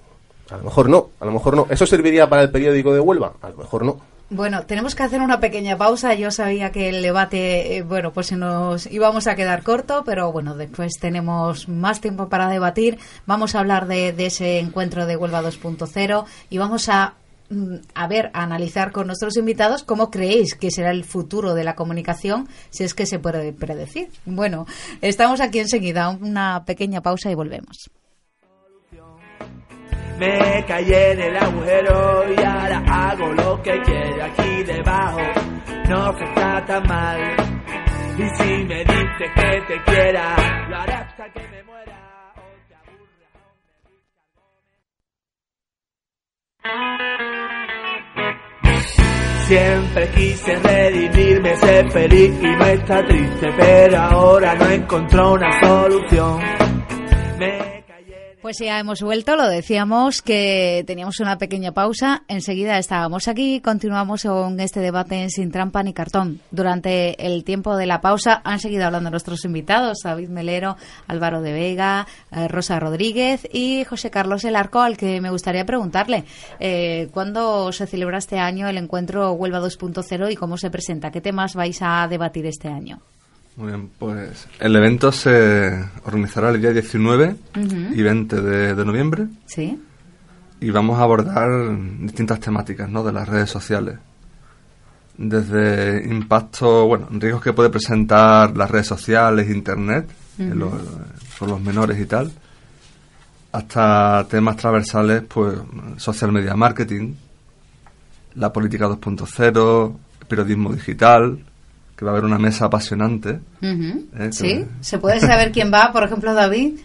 [0.49, 1.67] A lo mejor no, a lo mejor no.
[1.69, 3.33] ¿Eso serviría para el periódico de Huelva?
[3.41, 3.97] A lo mejor no.
[4.29, 6.15] Bueno, tenemos que hacer una pequeña pausa.
[6.15, 10.55] Yo sabía que el debate, eh, bueno, pues nos íbamos a quedar corto, pero bueno,
[10.55, 12.97] después tenemos más tiempo para debatir.
[13.25, 17.13] Vamos a hablar de, de ese encuentro de Huelva 2.0 y vamos a
[17.93, 21.75] a ver, a analizar con nuestros invitados cómo creéis que será el futuro de la
[21.75, 24.09] comunicación, si es que se puede predecir.
[24.25, 24.65] Bueno,
[25.01, 27.89] estamos aquí enseguida, una pequeña pausa y volvemos.
[30.19, 35.19] Me caí en el agujero y ahora hago lo que quiero aquí debajo.
[35.89, 37.19] No se está tan mal.
[38.17, 41.92] Y si me dices que te quiera, lo haré hasta que me muera.
[49.47, 56.39] Siempre quise redimirme, ser feliz y no está triste, pero ahora no encontró una solución.
[58.43, 64.23] Pues ya hemos vuelto, lo decíamos que teníamos una pequeña pausa, enseguida estábamos aquí, continuamos
[64.23, 66.41] con este debate en Sin Trampa ni Cartón.
[66.51, 70.75] Durante el tiempo de la pausa han seguido hablando nuestros invitados, David Melero,
[71.07, 75.65] Álvaro de Vega, eh, Rosa Rodríguez y José Carlos El Arco, al que me gustaría
[75.65, 76.25] preguntarle,
[76.59, 81.11] eh, ¿cuándo se celebra este año el encuentro Huelva 2.0 y cómo se presenta?
[81.11, 82.99] ¿Qué temas vais a debatir este año?
[83.55, 87.35] Muy bien, pues el evento se organizará el día 19
[87.93, 89.27] y 20 de, noviembre.
[89.45, 89.79] Sí.
[90.59, 91.49] Y vamos a abordar
[91.99, 93.03] distintas temáticas ¿no?
[93.03, 93.99] de las redes sociales.
[95.15, 100.73] Desde impacto, bueno, riesgos que puede presentar las redes sociales, Internet, los,
[101.41, 102.31] los menores y tal,
[103.51, 105.59] hasta temas transversales, pues
[105.97, 107.13] social media marketing,
[108.33, 109.95] la política 2.0,
[110.27, 111.37] periodismo digital,
[111.95, 113.39] que va a haber una mesa apasionante.
[113.61, 114.29] ¿eh?
[114.31, 115.91] Sí, ¿se puede saber quién va?
[115.91, 116.79] Por ejemplo, David.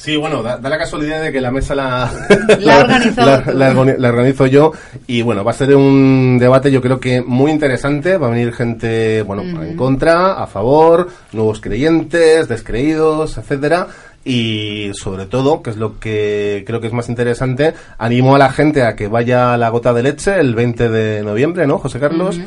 [0.00, 2.10] Sí, bueno, da, la casualidad de que la mesa la,
[2.58, 4.72] la, organizo yo
[5.06, 8.54] y bueno, va a ser un debate yo creo que muy interesante, va a venir
[8.54, 13.88] gente, bueno, en contra, a favor, nuevos creyentes, descreídos, etcétera
[14.24, 18.50] y sobre todo, que es lo que creo que es más interesante, animo a la
[18.50, 21.98] gente a que vaya a la gota de leche el 20 de noviembre, ¿no, José
[21.98, 22.38] Carlos?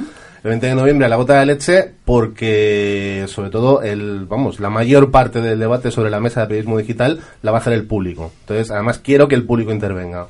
[0.44, 4.70] El 20 de noviembre a la gota de leche porque sobre todo el vamos la
[4.70, 7.86] mayor parte del debate sobre la mesa de periodismo digital la va a hacer el
[7.86, 8.32] público.
[8.42, 10.28] Entonces además quiero que el público intervenga.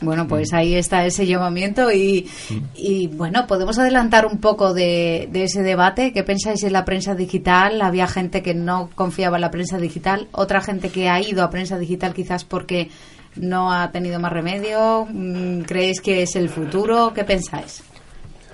[0.00, 2.30] Bueno pues ahí está ese llamamiento y,
[2.74, 6.14] y bueno podemos adelantar un poco de, de, ese debate.
[6.14, 10.28] Qué pensáis en la prensa digital había gente que no confiaba en la prensa digital.
[10.32, 12.88] Otra gente que ha ido a prensa digital quizás porque
[13.36, 15.06] no ha tenido más remedio.
[15.10, 17.82] Mm, creéis que es el futuro qué pensáis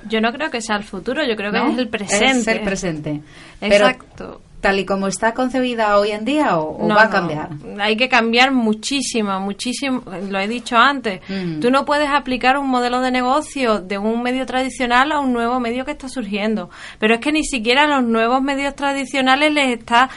[0.09, 2.27] yo no creo que sea el futuro, yo creo que es el presente.
[2.27, 3.21] Es el presente.
[3.61, 4.41] Exacto.
[4.61, 7.51] tal y como está concebida hoy en día o, va a cambiar?
[7.81, 11.21] hay que cambiar muchísimo, muchísimo, lo he dicho antes.
[11.29, 11.61] Mm.
[11.61, 15.61] Tú no puedes aplicar un modelo de negocio de un medio tradicional a un nuevo
[15.61, 16.71] medio que está surgiendo.
[16.99, 20.11] Pero es que ni siquiera los nuevos medios tradicionales les está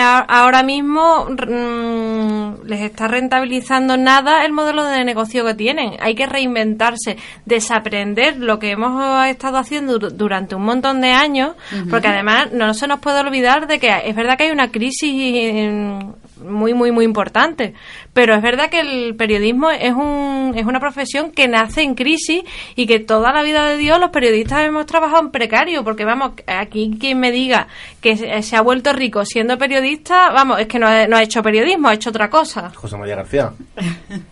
[0.00, 5.96] ahora mismo mm, les está rentabilizando nada el modelo de negocio que tienen.
[6.00, 11.54] Hay que reinventarse, desaprender lo que hemos estado haciendo durante un montón de años,
[11.90, 15.12] porque además no se nos puede olvidar de que es verdad que hay una crisis
[16.42, 17.74] muy, muy, muy importante.
[18.12, 22.42] Pero es verdad que el periodismo es, un, es una profesión que nace en crisis
[22.76, 26.32] y que toda la vida de Dios los periodistas hemos trabajado en precario, porque vamos,
[26.46, 27.68] aquí quien me diga
[28.00, 31.42] que se ha vuelto rico siendo periodista, vamos, es que no ha, no ha hecho
[31.42, 32.72] periodismo, ha hecho otra cosa.
[32.74, 33.52] José María García.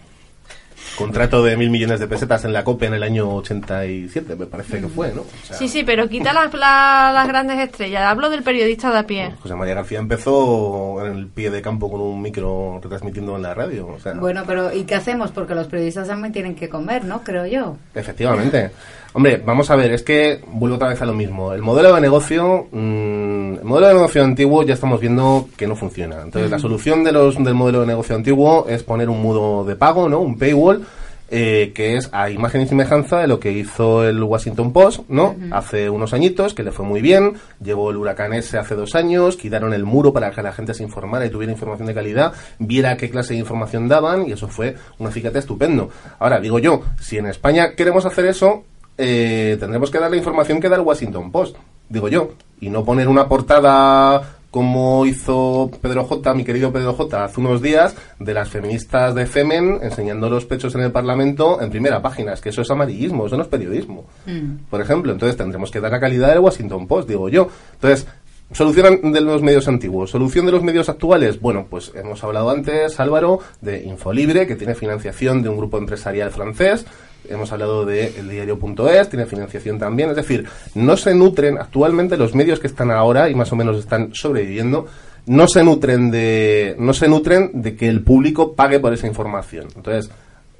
[0.96, 4.81] contrato de mil millones de pesetas en la COPE en el año 87, me parece
[4.81, 5.24] que fue, ¿no?
[5.50, 8.05] sí, sí, pero quita las, las grandes estrellas.
[8.05, 9.35] Hablo del periodista de a pie.
[9.42, 13.55] José María García empezó en el pie de campo con un micro retransmitiendo en la
[13.55, 13.96] radio.
[14.16, 15.31] Bueno, pero ¿y qué hacemos?
[15.31, 17.22] Porque los periodistas también tienen que comer, ¿no?
[17.22, 17.76] Creo yo.
[17.94, 18.70] Efectivamente.
[19.12, 21.53] Hombre, vamos a ver, es que vuelvo otra vez a lo mismo.
[21.53, 25.75] El modelo de negocio, mm, el modelo de negocio antiguo ya estamos viendo que no
[25.75, 26.23] funciona.
[26.23, 29.75] Entonces, la solución de los, del modelo de negocio antiguo es poner un mudo de
[29.75, 30.20] pago, ¿no?
[30.20, 30.87] Un paywall,
[31.29, 35.35] eh, que es a imagen y semejanza de lo que hizo el Washington Post, ¿no?
[35.51, 39.37] Hace unos añitos, que le fue muy bien, llevó el huracán ese hace dos años,
[39.37, 42.96] quitaron el muro para que la gente se informara y tuviera información de calidad, viera
[42.96, 45.90] qué clase de información daban, y eso fue un acicate estupendo.
[46.20, 48.64] Ahora, digo yo, si en España queremos hacer eso,
[48.98, 51.57] eh, tendremos que dar la información que da el Washington Post,
[51.88, 57.24] digo yo, y no poner una portada como hizo Pedro J, mi querido Pedro J,
[57.24, 61.70] hace unos días, de las feministas de Femen enseñando los pechos en el Parlamento en
[61.70, 62.33] primera página.
[62.33, 64.07] Es que eso es amarillismo, eso no es periodismo.
[64.26, 64.68] Mm.
[64.68, 67.48] Por ejemplo, entonces tendremos que dar la calidad del Washington Post, digo yo.
[67.74, 68.07] Entonces,
[68.53, 70.11] Solución de los medios antiguos.
[70.11, 71.40] Solución de los medios actuales.
[71.40, 76.33] Bueno, pues hemos hablado antes, Álvaro, de Infolibre, que tiene financiación de un grupo empresarial
[76.33, 76.85] francés
[77.28, 82.61] hemos hablado de eldiario.es, tiene financiación también, es decir, no se nutren actualmente los medios
[82.61, 84.87] que están ahora y más o menos están sobreviviendo,
[85.26, 89.68] no se nutren de no se nutren de que el público pague por esa información.
[89.76, 90.11] Entonces,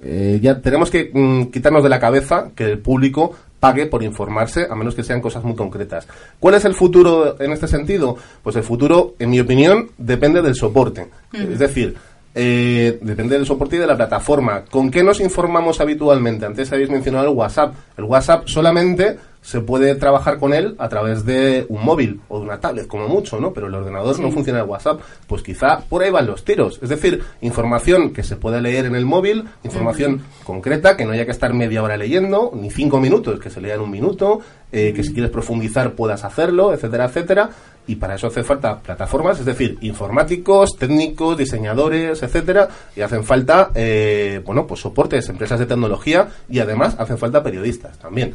[0.03, 4.67] eh, ya tenemos que mm, quitarnos de la cabeza que el público pague por informarse,
[4.69, 6.09] a menos que sean cosas muy concretas.
[6.41, 8.17] ¿Cuál es el futuro en este sentido?
[8.43, 11.09] Pues el futuro, en mi opinión, depende del soporte.
[11.33, 11.95] Es decir,
[12.35, 14.65] eh, depende del soporte y de la plataforma.
[14.65, 16.47] ¿Con qué nos informamos habitualmente?
[16.47, 17.75] Antes habéis mencionado el WhatsApp.
[17.97, 22.45] El WhatsApp solamente se puede trabajar con él a través de un móvil o de
[22.45, 23.53] una tablet, como mucho, ¿no?
[23.53, 25.01] Pero el ordenador no funciona el WhatsApp.
[25.27, 26.79] Pues quizá por ahí van los tiros.
[26.83, 31.25] Es decir, información que se puede leer en el móvil, información concreta, que no haya
[31.25, 34.41] que estar media hora leyendo, ni cinco minutos, que se lea en un minuto,
[34.73, 37.51] eh, que si quieres profundizar puedas hacerlo, etcétera, etcétera
[37.87, 43.71] y para eso hace falta plataformas, es decir, informáticos, técnicos, diseñadores, etcétera, y hacen falta,
[43.75, 48.35] eh, bueno, pues soportes, empresas de tecnología y además hacen falta periodistas también.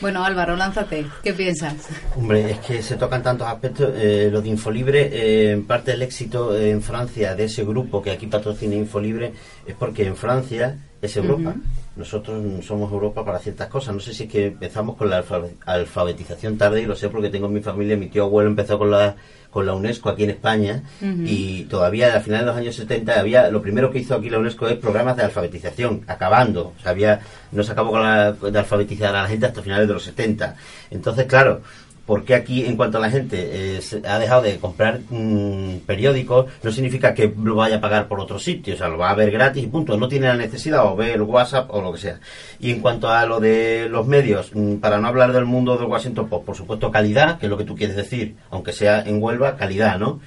[0.00, 1.06] Bueno, Álvaro, lánzate.
[1.24, 1.74] ¿Qué piensas?
[2.16, 3.92] Hombre, es que se tocan tantos aspectos.
[3.96, 8.12] Eh, lo de Infolibre, eh, en parte el éxito en Francia de ese grupo que
[8.12, 9.32] aquí patrocina Infolibre
[9.66, 11.54] es porque en Francia es Europa.
[11.98, 13.92] Nosotros somos Europa para ciertas cosas.
[13.92, 15.24] No sé si es que empezamos con la
[15.66, 18.90] alfabetización tarde y lo sé porque tengo en mi familia, mi tío abuelo empezó con
[18.92, 19.16] la
[19.50, 23.50] con la UNESCO aquí en España y todavía a finales de los años 70 había
[23.50, 26.74] lo primero que hizo aquí la UNESCO es programas de alfabetización acabando.
[26.78, 29.88] O sea había no se acabó con la, de alfabetizar a la gente hasta finales
[29.88, 30.54] de los 70
[30.90, 31.62] entonces claro
[32.08, 36.72] porque aquí, en cuanto a la gente eh, ha dejado de comprar mm, periódicos, no
[36.72, 39.30] significa que lo vaya a pagar por otro sitio, o sea, lo va a ver
[39.30, 42.18] gratis y punto, no tiene la necesidad o ver el WhatsApp o lo que sea.
[42.60, 45.86] Y en cuanto a lo de los medios, mm, para no hablar del mundo del
[45.86, 49.22] Washington Post, por supuesto calidad, que es lo que tú quieres decir, aunque sea en
[49.22, 50.20] Huelva, calidad, ¿no?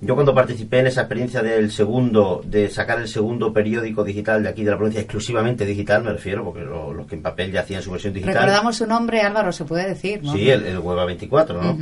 [0.00, 4.48] Yo cuando participé en esa experiencia del segundo, de sacar el segundo periódico digital de
[4.48, 7.82] aquí de la provincia, exclusivamente digital, me refiero, porque los que en papel ya hacían
[7.82, 8.34] su versión digital.
[8.34, 10.32] Recordamos su nombre, Álvaro, se puede decir, ¿no?
[10.32, 11.04] Sí, el, el Huelva
[11.62, 11.76] ¿no?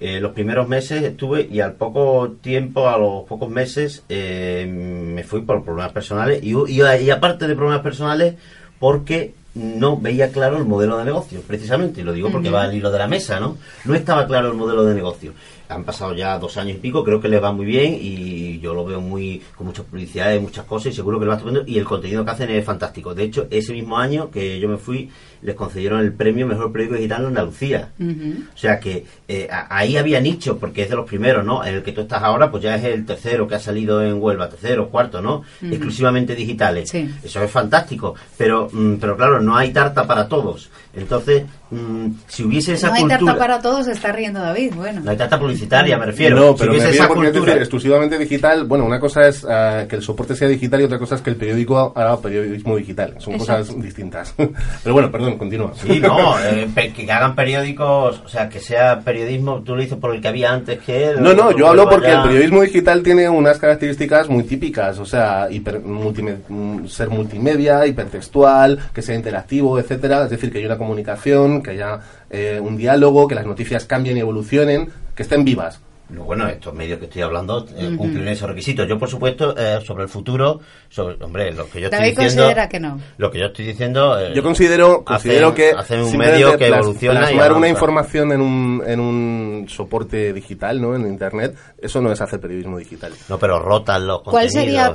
[0.00, 5.24] Eh, los primeros meses estuve y al poco tiempo, a los pocos meses, eh, me
[5.24, 8.36] fui por problemas personales y, y, aparte de problemas personales,
[8.78, 12.74] porque no veía claro el modelo de negocio, precisamente, y lo digo porque va al
[12.74, 13.56] hilo de la mesa, ¿no?
[13.84, 15.32] No estaba claro el modelo de negocio.
[15.68, 18.74] Han pasado ya dos años y pico, creo que le va muy bien y yo
[18.74, 21.76] lo veo muy con muchas publicidades, muchas cosas y seguro que le va estupendo y
[21.76, 23.14] el contenido que hacen es fantástico.
[23.14, 25.10] De hecho, ese mismo año que yo me fui,
[25.42, 27.88] les concedieron el premio Mejor Periódico Digital en Andalucía.
[27.98, 31.64] O sea que eh, ahí había nicho, porque es de los primeros, ¿no?
[31.64, 34.20] En el que tú estás ahora, pues ya es el tercero que ha salido en
[34.22, 35.42] Huelva, tercero, cuarto, ¿no?
[35.62, 36.92] Exclusivamente digitales.
[36.94, 38.14] Eso es fantástico.
[38.36, 40.70] Pero, mm, pero claro, no hay tarta para todos.
[40.94, 43.18] Entonces, mm, si hubiese esa cultura...
[43.18, 45.00] No hay tarta para todos, se está riendo David, bueno.
[45.02, 46.36] No hay tarta publicitaria, me refiero.
[46.36, 47.54] No, pero si me esa cultura...
[47.54, 51.14] exclusivamente digital, bueno, una cosa es uh, que el soporte sea digital y otra cosa
[51.16, 53.14] es que el periódico haga periodismo digital.
[53.18, 54.34] Son cosas distintas.
[54.82, 55.72] pero bueno, perdón, continúa.
[55.74, 60.14] Sí, no, eh, que hagan periódicos, o sea, que sea periodismo, tú lo dices por
[60.14, 61.22] el que había antes que él.
[61.22, 65.48] No, no, yo hablo porque el periodismo digital tiene unas características muy típicas, o sea,
[65.50, 70.24] hiper, mm, ser multimedia, hipertextual, que sea interactivo, etcétera.
[70.24, 72.00] Es decir, que hay una comunicación, que haya
[72.30, 75.80] eh, un diálogo, que las noticias cambien y evolucionen, que estén vivas.
[76.10, 78.88] Bueno, estos medios que estoy hablando eh, cumplen esos requisitos.
[78.88, 82.42] Yo, por supuesto, eh, sobre el futuro, sobre, hombre, lo que yo estoy diciendo...
[82.42, 83.00] considera que no?
[83.18, 84.32] Lo que yo estoy diciendo...
[84.32, 85.72] yo considero, considero que...
[85.76, 90.94] Hacen un medio que evoluciona y una información en un, en un soporte digital, ¿no?
[90.94, 93.12] En Internet, eso no es hacer periodismo digital.
[93.28, 94.92] No, pero rotan los ¿Cuál sería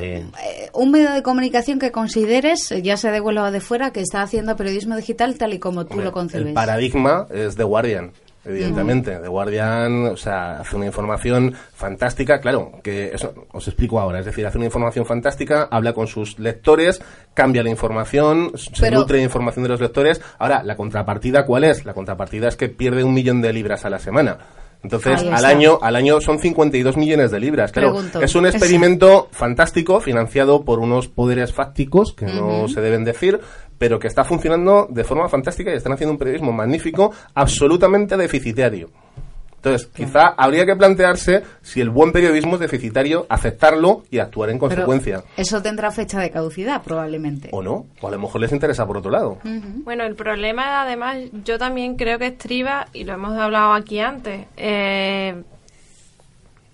[0.74, 4.22] un medio de comunicación que consideres, ya sea de Huelva o de fuera, que está
[4.22, 6.48] haciendo periodismo digital tal y como tú lo concebes?
[6.48, 8.12] El paradigma es The Guardian
[8.46, 9.20] evidentemente.
[9.20, 14.26] The Guardian, o sea, hace una información fantástica, claro, que eso os explico ahora, es
[14.26, 17.02] decir, hace una información fantástica, habla con sus lectores,
[17.34, 20.22] cambia la información, se nutre de información de los lectores.
[20.40, 21.86] Ahora, ¿la contrapartida cuál es?
[21.86, 24.38] La contrapartida es que pierde un millón de libras a la semana.
[24.84, 27.72] Entonces, al año, al año son 52 millones de libras.
[27.72, 33.40] Claro, es un experimento fantástico financiado por unos poderes fácticos que no se deben decir,
[33.84, 38.90] pero que está funcionando de forma fantástica y están haciendo un periodismo magnífico, absolutamente deficitario.
[39.58, 44.58] Entonces, quizá habría que plantearse si el buen periodismo es deficitario, aceptarlo y actuar en
[44.58, 45.26] consecuencia.
[45.36, 47.50] eso tendrá fecha de caducidad, probablemente.
[47.52, 49.40] O no, o a lo mejor les interesa por otro lado.
[49.44, 54.48] Bueno, el problema, además, yo también creo que estriba, y lo hemos hablado aquí antes,
[54.56, 55.44] eh,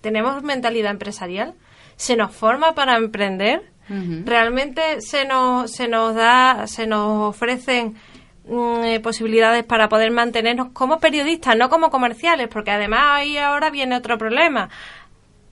[0.01, 1.55] tenemos mentalidad empresarial,
[1.95, 3.63] se nos forma para emprender
[4.25, 7.95] Realmente se nos, se nos da, se nos ofrecen
[8.47, 13.69] mm, eh, posibilidades para poder mantenernos como periodistas, no como comerciales, porque además ahí ahora
[13.69, 14.69] viene otro problema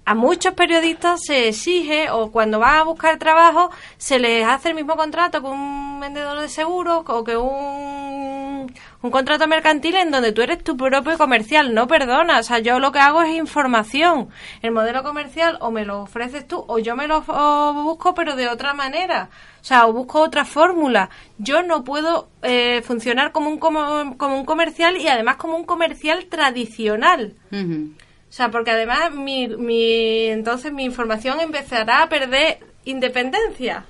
[0.07, 4.75] a muchos periodistas se exige o cuando van a buscar trabajo se les hace el
[4.75, 10.31] mismo contrato que un vendedor de seguros o que un, un contrato mercantil en donde
[10.31, 11.73] tú eres tu propio comercial.
[11.73, 14.29] No perdona, o sea, yo lo que hago es información.
[14.61, 17.23] El modelo comercial o me lo ofreces tú o yo me lo
[17.73, 19.29] busco pero de otra manera.
[19.59, 21.09] O sea, o busco otra fórmula.
[21.37, 25.65] Yo no puedo eh, funcionar como un, como, como, un comercial y además como un
[25.65, 27.35] comercial tradicional.
[28.29, 33.85] O sea, porque además mi, mi, entonces mi información empezará a perder independencia.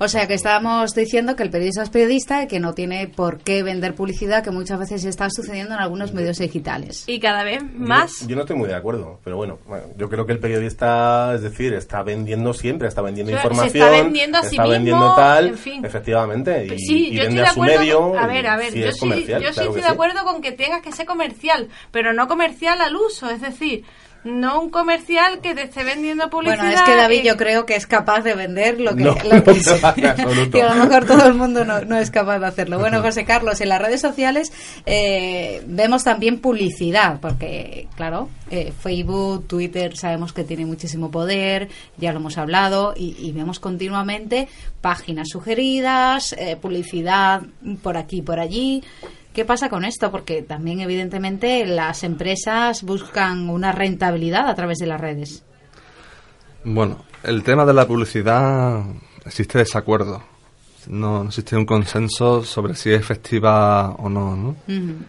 [0.00, 3.38] O sea que estábamos diciendo que el periodista es periodista y que no tiene por
[3.38, 7.02] qué vender publicidad, que muchas veces está sucediendo en algunos medios digitales.
[7.08, 8.24] Y cada vez más.
[8.28, 9.58] Yo, no estoy muy de acuerdo, pero bueno,
[9.96, 14.38] yo creo que el periodista, es decir, está vendiendo siempre, está vendiendo información, está vendiendo
[14.38, 18.18] a sí está vendiendo tal, efectivamente, y, sí, yo vende estoy a su medio.
[18.18, 20.92] a ver, a ver, yo, sí, yo sí estoy de acuerdo con que tengas que
[20.92, 23.84] ser comercial, pero no comercial al uso, es decir,
[24.24, 26.58] no un comercial que te esté vendiendo publicidad.
[26.58, 29.14] Bueno, es que David yo creo que es capaz de vender lo que, lo
[30.50, 32.78] que, a lo mejor todo el mundo no, es capaz de hacerlo.
[32.88, 34.52] Bueno, José Carlos, en las redes sociales
[34.86, 42.12] eh, vemos también publicidad, porque claro, eh, Facebook, Twitter, sabemos que tiene muchísimo poder, ya
[42.12, 44.48] lo hemos hablado, y, vemos continuamente
[44.80, 47.42] páginas sugeridas, eh, publicidad
[47.82, 48.82] por aquí, por allí.
[49.38, 50.10] ¿Qué pasa con esto?
[50.10, 55.44] Porque también, evidentemente, las empresas buscan una rentabilidad a través de las redes.
[56.64, 58.84] Bueno, el tema de la publicidad
[59.24, 60.24] existe desacuerdo.
[60.88, 64.34] No, existe un consenso sobre si es efectiva o no.
[64.34, 64.56] ¿no?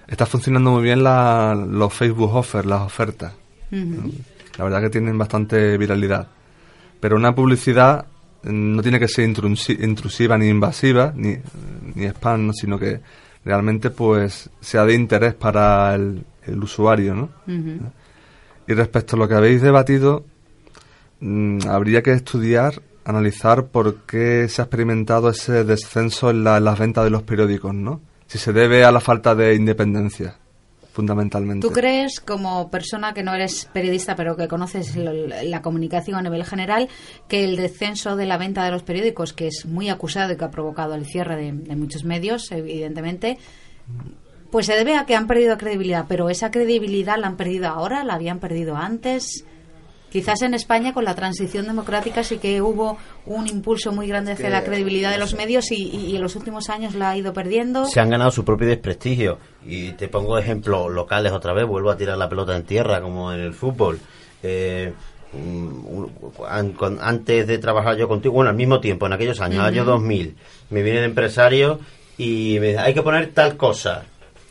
[0.07, 3.33] Está funcionando muy bien la, los Facebook offers, las ofertas.
[3.71, 6.27] La verdad que tienen bastante viralidad.
[6.99, 8.05] Pero una publicidad
[8.43, 11.35] no tiene que ser intrusiva ni invasiva, ni,
[11.95, 13.01] ni spam, sino que
[13.45, 16.25] realmente pues sea de interés para el,
[16.61, 17.29] usuario, ¿no?
[18.67, 20.25] Y respecto a lo que habéis debatido,
[21.19, 27.03] mm, habría que estudiar, analizar por qué se ha experimentado ese descenso en, las ventas
[27.03, 28.01] de los periódicos, ¿no?
[28.27, 30.37] Si se debe a la falta de independencia.
[30.91, 31.67] Fundamentalmente.
[31.67, 36.43] ¿Tú crees, como persona que no eres periodista, pero que conoces la comunicación a nivel
[36.43, 36.89] general,
[37.27, 40.45] que el descenso de la venta de los periódicos, que es muy acusado y que
[40.45, 43.37] ha provocado el cierre de, de muchos medios, evidentemente,
[44.51, 48.03] pues se debe a que han perdido credibilidad, pero esa credibilidad la han perdido ahora,
[48.03, 49.45] la habían perdido antes?
[50.11, 54.49] Quizás en España con la transición democrática sí que hubo un impulso muy grande hacia
[54.49, 57.85] la credibilidad de los medios y, en los últimos años la ha ido perdiendo.
[57.85, 59.37] Se han ganado su propio desprestigio.
[59.65, 63.31] Y te pongo ejemplos locales otra vez, vuelvo a tirar la pelota en tierra como
[63.31, 63.99] en el fútbol.
[64.41, 64.93] Eh,
[65.33, 66.05] mm,
[66.99, 70.35] antes de trabajar yo contigo, bueno, al mismo tiempo, en aquellos años, año 2000,
[70.71, 71.79] me viene el empresario
[72.17, 74.05] y me dice, hay que poner tal cosa,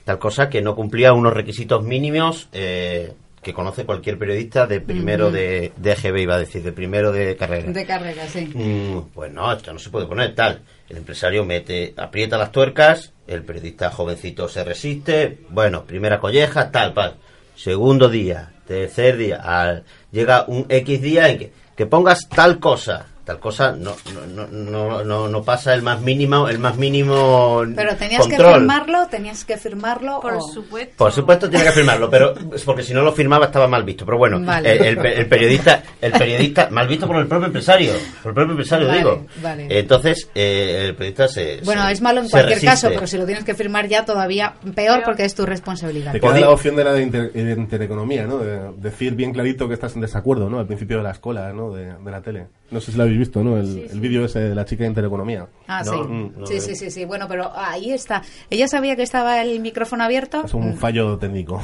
[0.05, 2.49] tal cosa que no cumplía unos requisitos mínimos.
[2.53, 3.13] Eh,
[3.49, 7.35] que conoce cualquier periodista de primero de, de EGB, iba a decir, de primero de
[7.35, 7.73] carrera.
[7.73, 8.47] De carrera, sí.
[8.53, 10.61] Mm, pues no, esto no se puede poner tal.
[10.87, 16.93] El empresario mete, aprieta las tuercas, el periodista jovencito se resiste, bueno, primera colleja, tal,
[16.93, 17.15] tal.
[17.57, 19.83] Segundo día, tercer día,
[20.13, 23.95] llega un X día en que, que pongas tal cosa tal cosa no
[24.35, 29.07] no, no, no, no pasa el más mínimo el más mínimo pero tenías que firmarlo
[29.09, 30.95] tenías que firmarlo por supuesto.
[30.97, 32.33] Por supuesto tenía que firmarlo pero
[32.64, 34.97] porque si no lo firmaba estaba mal visto pero bueno el,
[35.29, 39.26] periodista el periodista mal visto por el propio empresario por el propio empresario digo.
[39.68, 43.45] entonces eh, el periodista se bueno es malo en cualquier caso pero si lo tienes
[43.45, 46.12] que firmar ya todavía peor porque es tu responsabilidad.
[46.12, 50.01] Te queda la opción de la intereconomía no de decir bien clarito que estás en
[50.01, 52.99] desacuerdo no al principio de la escuela no de, de la tele no sé si
[52.99, 53.57] lo habéis visto, ¿no?
[53.59, 55.47] El, vídeo ese de la chica de Intereconomía.
[55.66, 55.97] Ah, sí.
[55.97, 57.05] Mm, sí, sí, sí, sí.
[57.05, 58.23] Bueno, pero ahí está.
[58.51, 60.43] ¿Ella sabía que estaba el micrófono abierto?
[60.45, 60.77] Es un mm.
[60.77, 61.62] fallo técnico.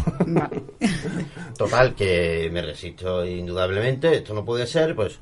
[1.58, 4.16] Total, que me resisto indudablemente.
[4.16, 5.20] Esto no puede ser, pues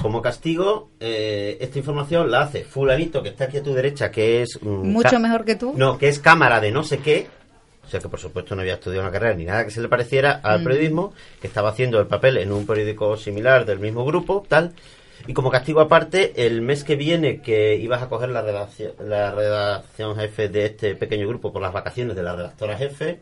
[0.00, 4.42] como castigo, eh, esta información la hace fulanito que está aquí a tu derecha, que
[4.42, 4.58] es...
[4.62, 5.72] Mm, Mucho mejor que tú.
[5.74, 7.26] No, que es cámara de no sé qué,
[7.86, 9.88] o sea que por supuesto no había estudiado una carrera ni nada que se le
[9.88, 14.44] pareciera al periodismo, que estaba haciendo el papel en un periódico similar del mismo grupo,
[14.48, 14.74] tal,
[15.26, 19.32] y como castigo aparte, el mes que viene que ibas a coger la redacción, la
[19.32, 23.20] redacción jefe de este pequeño grupo por las vacaciones de la redactora jefe,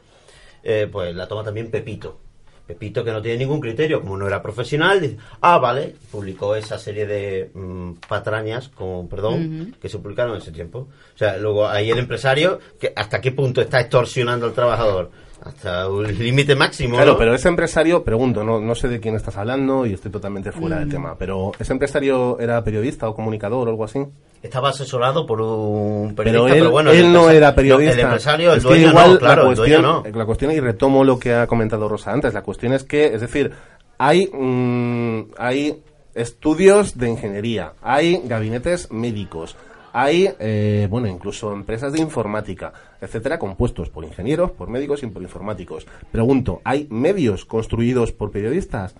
[0.62, 2.18] eh, pues la toma también Pepito.
[2.66, 6.78] Pepito que no tiene ningún criterio, como no era profesional, dice, ah, vale, publicó esa
[6.78, 10.88] serie de mm, patrañas, con perdón, que se publicaron en ese tiempo.
[11.14, 15.10] O sea, luego ahí el empresario, que hasta qué punto está extorsionando al trabajador
[15.44, 16.96] hasta un límite máximo.
[16.96, 20.52] Claro, pero ese empresario, pregunto, no, no sé de quién estás hablando y estoy totalmente
[20.52, 20.90] fuera del mm.
[20.90, 24.00] tema, pero ¿ese empresario era periodista o comunicador o algo así?
[24.42, 27.94] Estaba asesorado por un periodista, pero, bueno, él no era periodista.
[27.94, 30.02] el empresario, el dueño no, claro, la cuestión, no.
[30.12, 33.20] La cuestión, y retomo lo que ha comentado Rosa antes, la cuestión es que, es
[33.20, 33.52] decir,
[33.98, 35.82] hay, mm, hay
[36.14, 39.56] estudios de ingeniería, hay gabinetes médicos,
[39.92, 42.72] hay, eh, bueno, incluso empresas de informática,
[43.04, 45.86] etcétera, compuestos por ingenieros, por médicos y por informáticos.
[46.10, 48.94] Pregunto, ¿hay medios construidos por periodistas?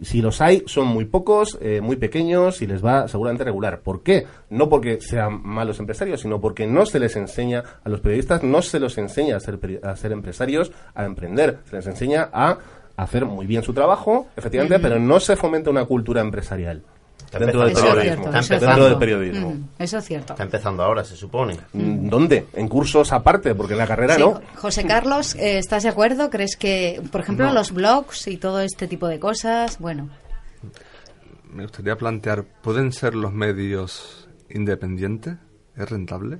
[0.00, 3.80] Si los hay, son muy pocos, eh, muy pequeños y les va seguramente regular.
[3.80, 4.26] ¿Por qué?
[4.50, 8.62] No porque sean malos empresarios, sino porque no se les enseña a los periodistas, no
[8.62, 11.60] se los enseña a ser, a ser empresarios, a emprender.
[11.70, 12.58] Se les enseña a
[12.96, 16.82] hacer muy bien su trabajo, efectivamente, pero no se fomenta una cultura empresarial
[17.38, 18.30] dentro del periodismo.
[18.30, 19.56] dentro del periodismo.
[19.78, 20.32] eso es cierto.
[20.34, 21.58] Está empezando ahora, se supone.
[21.72, 22.46] Mm, ¿Dónde?
[22.52, 24.40] En cursos aparte, porque en la carrera no.
[24.56, 26.30] José Carlos, eh, ¿estás de acuerdo?
[26.30, 30.10] ¿Crees que, por ejemplo, los blogs y todo este tipo de cosas, bueno...
[31.50, 35.34] Me gustaría plantear, ¿pueden ser los medios independientes?
[35.76, 36.38] ¿Es rentable?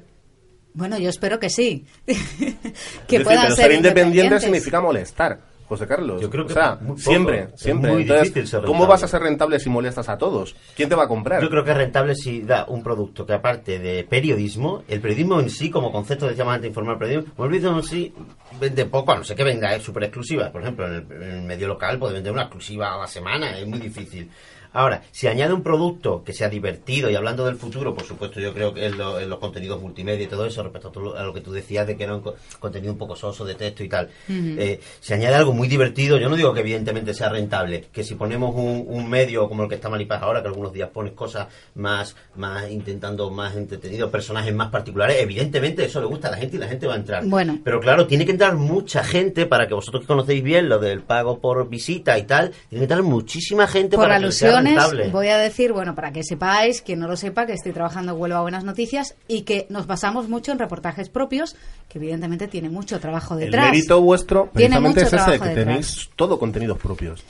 [0.75, 1.85] Bueno, yo espero que sí.
[3.07, 5.52] que puedan ser, ser independiente significa molestar.
[5.73, 6.21] José Carlos.
[6.21, 7.93] Yo creo que o sea, siempre, siempre.
[7.93, 10.55] Entonces, ¿cómo vas a ser rentable si molestas a todos?
[10.77, 11.43] ¿Quién te va a comprar?
[11.43, 15.41] Yo creo que es rentable si da un producto que aparte de periodismo, el periodismo
[15.41, 18.13] en sí como concepto de antes informar periodismo, el periodismo en sí
[18.61, 20.51] vende poco, a no ser que venga es súper exclusiva.
[20.51, 23.59] Por ejemplo, en el, en el, medio local puede vender una exclusiva a la semana,
[23.59, 24.31] es muy difícil.
[24.73, 28.55] Ahora, si añade un producto que sea divertido y hablando del futuro, por supuesto, yo
[28.55, 31.87] creo que en, los contenidos multimedia y todo eso, respecto a, lo que tú decías
[31.87, 32.25] de que era un
[32.59, 36.29] contenido un poco soso de texto y tal, eh, si añade algo muy divertido, yo
[36.29, 39.91] no digo que evidentemente sea rentable, que si ponemos un, medio como el que está
[39.91, 45.19] Malipaz ahora, que algunos días pones cosas más, más intentando más entretenido, personajes más particulares,
[45.21, 47.25] evidentemente eso le gusta a la gente y la gente va a entrar.
[47.27, 47.59] Bueno.
[47.63, 51.03] Pero claro, tiene que entrar mucha gente para que vosotros que conocéis bien lo del
[51.03, 54.62] pago por visita y tal, tiene que entrar muchísima gente por para alusión
[55.11, 58.21] voy a decir, bueno, para que sepáis, quien no lo sepa, que estoy trabajando en
[58.21, 61.57] Huelva Buenas Noticias y que nos basamos mucho en reportajes propios,
[61.89, 63.67] que evidentemente tiene mucho trabajo detrás.
[63.67, 67.23] El mérito vuestro precisamente es ese, que tenéis todo contenidos propios.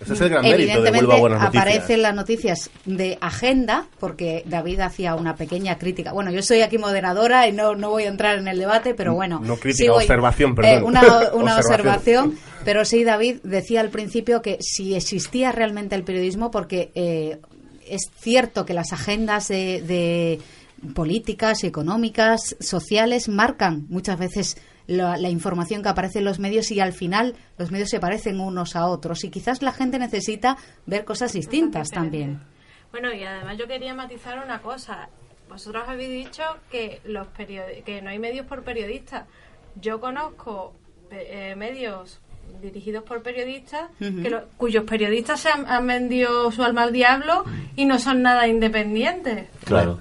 [0.00, 1.62] Ese es el gran mérito de Vuelva Buenas Noticias.
[1.62, 6.12] aparecen las noticias de agenda, porque David hacía una pequeña crítica.
[6.12, 9.14] Bueno, yo soy aquí moderadora y no, no voy a entrar en el debate, pero
[9.14, 9.40] bueno.
[9.44, 10.72] No crítica, observación, perdón.
[10.72, 11.02] Eh, una,
[11.34, 12.38] una observación.
[12.64, 17.38] Pero sí, David decía al principio que si existía realmente el periodismo, porque eh,
[17.86, 20.38] es cierto que las agendas de, de
[20.94, 26.92] políticas, económicas, sociales marcan muchas veces la, información que aparece en los medios y al
[26.92, 30.56] final los medios se parecen unos a otros y quizás la gente necesita
[30.86, 32.40] ver cosas distintas también.
[32.90, 35.08] Bueno, y además yo quería matizar una cosa.
[35.48, 39.26] Vosotros habéis dicho que los que no hay medios por periodistas.
[39.76, 40.74] Yo conozco
[41.10, 42.20] eh, medios
[42.60, 47.44] dirigidos por periodistas, que cuyos periodistas se han, vendido su alma al diablo
[47.76, 49.48] y no son nada independientes.
[49.64, 49.98] Claro.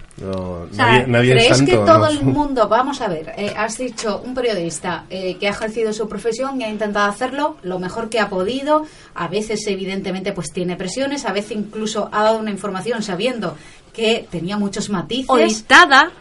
[1.08, 5.38] nadie, ¿Crees que todo el mundo, vamos a ver, eh, has dicho un periodista eh,
[5.40, 8.86] que ha ejercido su profesión y ha intentado hacerlo lo mejor que ha podido,
[9.16, 13.56] a veces evidentemente pues tiene presiones, a veces incluso ha dado una información sabiendo
[13.94, 15.30] que tenía muchos matices.
[15.30, 16.12] O dictada.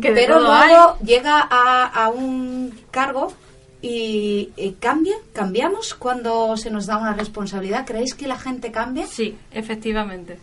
[0.00, 3.32] pero luego llega a, a un cargo
[3.82, 5.14] ¿Y cambia?
[5.32, 7.86] ¿Cambiamos cuando se nos da una responsabilidad?
[7.86, 9.06] ¿Creéis que la gente cambia?
[9.06, 10.38] Sí, efectivamente.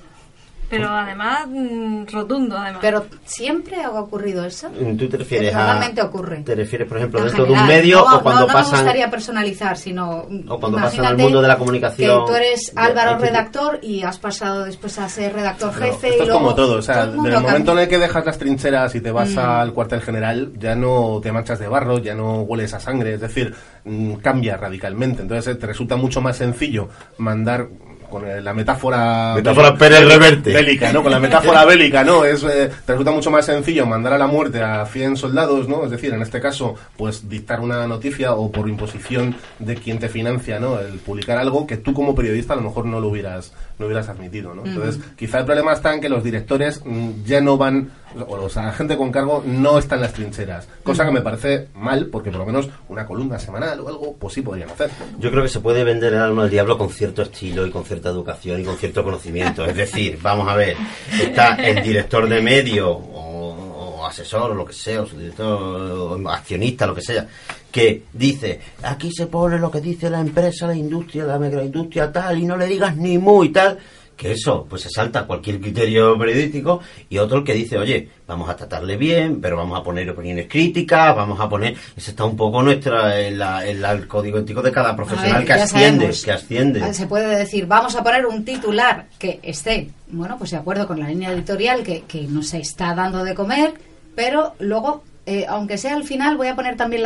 [0.70, 2.80] Pero además, mm, rotundo, además.
[2.82, 4.70] Pero siempre ha ocurrido eso.
[4.98, 6.44] ¿Tú te refieres Normalmente ocurre.
[6.44, 8.64] ¿Te refieres, por ejemplo, dentro de un medio o cuando no, no pasan.
[8.64, 10.28] No me gustaría personalizar, sino.
[10.48, 12.26] O cuando pasan al mundo de la comunicación.
[12.26, 16.10] Que tú eres Álvaro, redactor, y has pasado después a ser redactor jefe.
[16.10, 16.80] Esto y es como todo.
[16.80, 19.40] O sea, desde el momento en el que dejas las trincheras y te vas mm.
[19.40, 23.14] al cuartel general, ya no te manchas de barro, ya no hueles a sangre.
[23.14, 23.56] Es decir,
[23.86, 25.22] mm, cambia radicalmente.
[25.22, 27.70] Entonces, eh, te resulta mucho más sencillo mandar
[28.10, 30.54] con la metáfora, metáfora Reverte.
[30.54, 31.04] bélica, ¿no?
[31.04, 32.24] Con la metáfora bélica, ¿no?
[32.26, 35.84] Es, eh, te resulta mucho más sencillo mandar a la muerte a 100 soldados, ¿no?
[35.86, 40.10] Es decir, en este caso, pues dictar una noticia o por imposición de quien te
[40.10, 40.80] financia, ¿no?
[40.80, 44.10] El publicar algo que tú como periodista a lo mejor no lo hubieras, no hubieras
[44.10, 44.66] admitido, ¿no?
[44.66, 47.92] Entonces, quizá el problema está en que los directores mm, ya no van
[48.28, 50.68] o sea, gente con cargo no está en las trincheras.
[50.84, 54.34] Cosa que me parece mal, porque por lo menos una columna semanal o algo, pues
[54.34, 54.90] sí podrían hacer.
[55.20, 57.86] Yo creo que se puede vender el alma al diablo con cierto estilo y con
[57.86, 59.66] cierta educación y con cierto conocimiento.
[59.66, 60.78] Es decir, vamos a ver,
[61.22, 63.67] está el director de medio o,
[64.06, 67.28] asesor o lo que sea, o su director o accionista, lo que sea,
[67.72, 72.40] que dice, aquí se pone lo que dice la empresa, la industria, la megaindustria tal,
[72.40, 73.78] y no le digas ni muy tal
[74.18, 78.50] que eso pues se salta cualquier criterio periodístico y otro el que dice oye vamos
[78.50, 82.36] a tratarle bien pero vamos a poner opiniones críticas vamos a poner ese está un
[82.36, 86.84] poco nuestra en, la, el código ético de cada profesional que asciende que asciende.
[86.84, 90.88] Ah, se puede decir vamos a poner un titular que esté bueno pues de acuerdo
[90.88, 93.74] con la línea editorial que, que nos está dando de comer
[94.18, 97.04] pero luego eh, aunque sea al final, voy a poner también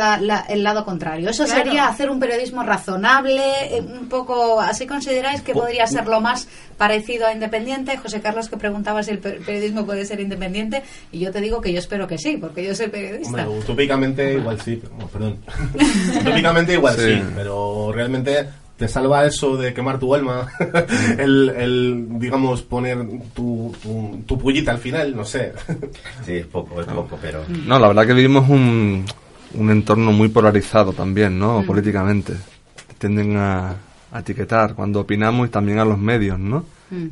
[0.48, 1.28] el lado contrario.
[1.28, 3.42] Eso sería hacer un periodismo razonable,
[3.76, 6.46] eh, un poco, ¿así consideráis que podría ser lo más
[6.78, 7.96] parecido a independiente?
[7.96, 11.72] José Carlos, que preguntaba si el periodismo puede ser independiente, y yo te digo que
[11.72, 13.42] yo espero que sí, porque yo soy periodista.
[13.42, 14.80] Hombre, utópicamente igual sí,
[15.12, 15.38] perdón.
[16.20, 18.48] utópicamente igual sí, pero realmente
[18.82, 20.48] te salva eso de quemar tu alma,
[21.16, 22.98] el, digamos, poner
[23.32, 23.72] tu,
[24.26, 25.52] tu, pullita al final, no sé.
[26.26, 27.44] sí, es poco, es poco, pero...
[27.64, 29.04] No, la verdad que vivimos un,
[29.54, 31.62] un entorno muy polarizado también, ¿no?
[31.62, 31.66] Mm.
[31.66, 32.32] Políticamente.
[32.98, 33.76] Tienden a,
[34.18, 36.64] etiquetar cuando opinamos y también a los medios, ¿no?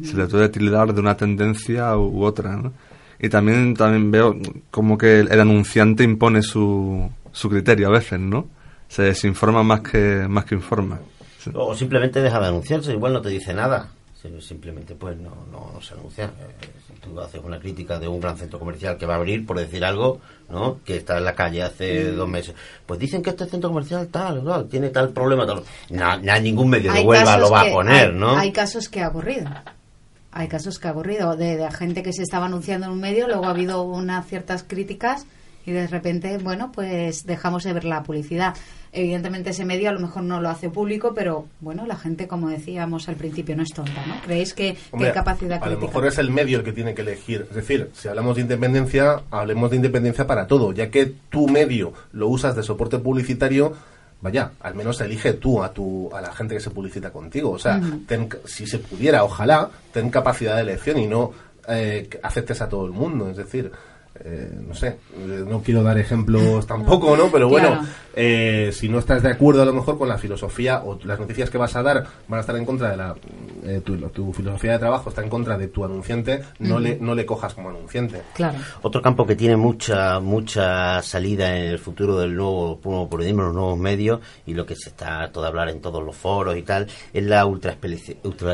[0.02, 2.72] Se le puede tildar de una tendencia u, otra, ¿no?
[3.20, 4.36] Y también, también veo
[4.72, 8.48] como que el, anunciante impone su, su criterio a veces, ¿no?
[8.88, 10.98] Se desinforma más que, más que informa.
[11.54, 13.88] O simplemente deja de anunciarse, igual no te dice nada.
[14.40, 16.26] Simplemente pues no, no, se anuncia.
[16.26, 19.46] Eh, si tú haces una crítica de un gran centro comercial que va a abrir,
[19.46, 20.20] por decir algo,
[20.50, 20.80] ¿no?
[20.84, 22.16] que está en la calle hace mm.
[22.16, 25.62] dos meses, pues dicen que este centro comercial tal, tiene tal problema, tal.
[25.88, 28.36] No, ningún medio de Huelva lo va a poner, ¿no?
[28.36, 29.48] Hay casos que ha ocurrido.
[30.32, 33.26] Hay casos que ha ocurrido de, de gente que se estaba anunciando en un medio,
[33.26, 35.24] luego ha habido unas ciertas críticas
[35.66, 38.54] y de repente, bueno, pues dejamos de ver la publicidad.
[38.92, 42.48] Evidentemente ese medio a lo mejor no lo hace público, pero bueno, la gente, como
[42.48, 44.20] decíamos al principio, no es tonta, ¿no?
[44.22, 45.66] ¿Creéis que, hay capacidad crítica?
[45.66, 47.46] A lo mejor es el medio el que tiene que elegir.
[47.48, 51.92] Es decir, si hablamos de independencia, hablemos de independencia para todo, ya que tu medio
[52.12, 53.74] lo usas de soporte publicitario,
[54.22, 57.52] vaya, al menos elige tú a tu a la gente que se publicita contigo.
[57.52, 57.80] O sea,
[58.44, 61.30] si se pudiera, ojalá, ten capacidad de elección y no
[61.68, 63.30] eh, aceptes a todo el mundo.
[63.30, 63.70] Es decir,
[64.24, 67.30] eh, no sé, eh, no quiero dar ejemplos tampoco, ¿no?
[67.30, 67.86] Pero bueno, Claro.
[68.14, 71.48] eh, si no estás de acuerdo a lo mejor con la filosofía o las noticias
[71.50, 73.14] que vas a dar van a estar en contra de la
[73.64, 77.14] eh, tu, tu filosofía de trabajo está en contra de tu anunciante, no le no
[77.14, 78.22] le cojas como anunciante.
[78.34, 78.58] Claro.
[78.82, 83.54] Otro campo que tiene mucha mucha salida en el futuro del nuevo, nuevo periodismo, los
[83.54, 86.62] nuevos medios y lo que se está todo a hablar en todos los foros y
[86.62, 87.76] tal, es la ultra,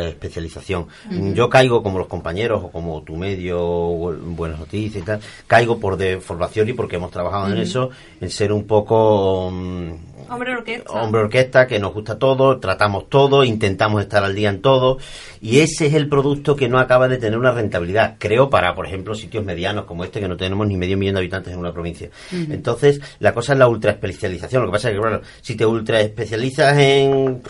[0.09, 0.87] especialización.
[1.35, 5.21] Yo caigo como los compañeros o como tu medio, o Buenas Noticias y tal,
[5.57, 7.89] caigo por deformación y porque hemos trabajado en eso,
[8.21, 9.51] en ser un poco...
[9.51, 9.91] mm,
[10.29, 10.93] Hombre orquesta.
[10.93, 14.99] hombre orquesta, que nos gusta todo, tratamos todo, intentamos estar al día en todo,
[15.41, 18.87] y ese es el producto que no acaba de tener una rentabilidad, creo, para, por
[18.87, 21.73] ejemplo, sitios medianos como este, que no tenemos ni medio millón de habitantes en una
[21.73, 22.11] provincia.
[22.33, 24.63] Entonces, la cosa es la ultra especialización.
[24.63, 27.41] Lo que pasa es que, claro, si te ultra especializas en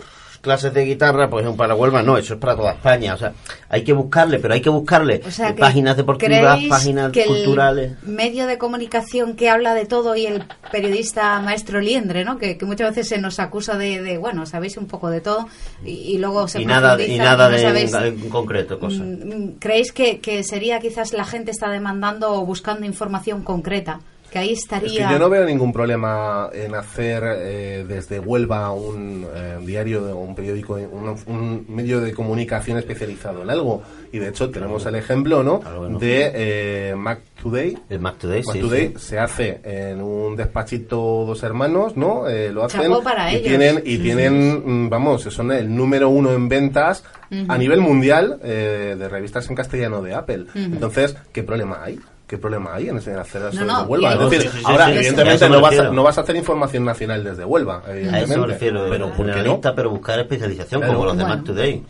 [0.46, 3.14] clases de guitarra, pues para Huelva no, eso es para toda España.
[3.14, 3.32] O sea,
[3.68, 7.22] hay que buscarle, pero hay que buscarle O sea, que páginas deportivas, ¿creéis páginas que
[7.22, 8.02] el culturales.
[8.04, 12.38] medio de comunicación que habla de todo y el periodista maestro liendre, ¿no?
[12.38, 15.48] Que, que muchas veces se nos acusa de, de, bueno, sabéis un poco de todo
[15.84, 19.00] y, y luego se Y nada, y nada no de, en concreto, cosas.
[19.00, 24.00] Mm, ¿Creéis que, que sería quizás la gente está demandando o buscando información concreta?
[24.30, 25.06] Que ahí Es estaría...
[25.06, 30.34] que yo no veo ningún problema en hacer eh, desde Huelva un eh, diario, un
[30.34, 33.82] periódico, un, un medio de comunicación especializado en algo.
[34.12, 35.60] Y de hecho tenemos el ejemplo, ¿no?
[35.98, 37.76] De eh, Mac Today.
[37.90, 38.94] El Mac Today, Mac sí, Today sí.
[38.98, 42.28] se hace en un despachito dos hermanos, ¿no?
[42.28, 43.48] Eh, lo hacen para y ellos.
[43.48, 47.04] tienen y tienen, mm, vamos, son el número uno en ventas
[47.48, 50.46] a nivel mundial eh, de revistas en castellano de Apple.
[50.54, 51.98] Entonces, ¿qué problema hay?
[52.26, 54.12] ¿Qué problema hay en hacer eso No, no, desde Huelva?
[54.14, 56.20] Es decir, sí, sí, ahora, sí, sí, a evidentemente, no vas, a, no vas a
[56.22, 58.32] hacer información nacional desde Huelva, A evidentemente.
[58.32, 59.60] eso me refiero, pero ¿por qué no?
[59.76, 60.94] pero buscar especialización, Claro.
[60.94, 61.36] como los de Bueno.
[61.36, 61.84] Mac Today.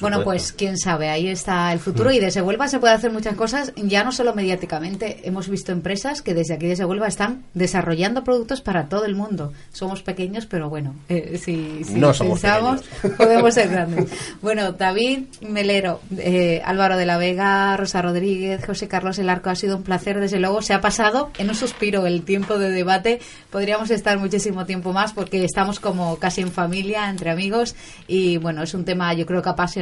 [0.00, 2.14] Bueno, pues quién sabe, ahí está el futuro Mm.
[2.14, 5.20] y desde Huelva se puede hacer muchas cosas, ya no solo mediáticamente.
[5.24, 9.52] Hemos visto empresas que desde aquí, desde Huelva, están desarrollando productos para todo el mundo.
[9.72, 12.82] Somos pequeños, pero bueno, eh, si, si No pensamos,
[13.16, 14.10] podemos ser grandes.
[14.42, 19.54] Bueno, David Melero, eh, Álvaro de la Vega, Rosa Rodríguez, José Carlos El Arco, ha
[19.54, 20.62] sido un placer, desde luego.
[20.62, 23.20] Se ha pasado en un suspiro el tiempo de debate.
[23.50, 27.74] Podríamos estar muchísimo tiempo más porque estamos como casi en familia, entre amigos.
[28.06, 29.79] Y bueno, es un tema yo creo que apasionante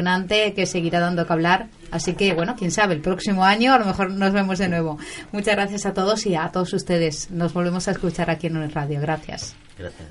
[0.55, 1.69] que seguirá dando que hablar.
[1.91, 4.99] Así que bueno, quién sabe, el próximo año a lo mejor nos vemos de nuevo.
[5.33, 7.31] Muchas gracias a todos y a todos ustedes.
[7.31, 9.01] Nos volvemos a escuchar aquí en el radio.
[9.01, 9.57] Gracias.
[9.79, 10.09] Gracias.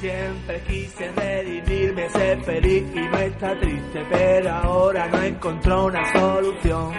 [0.00, 6.92] Siempre quise redimirme, ser feliz y no está triste, pero ahora no encontró una solución.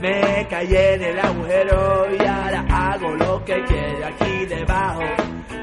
[0.00, 5.02] Me caí en el agujero y ahora hago lo que quiero aquí debajo.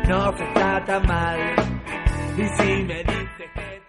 [0.09, 1.39] No se está tan mal.
[2.35, 3.82] Y si me dices que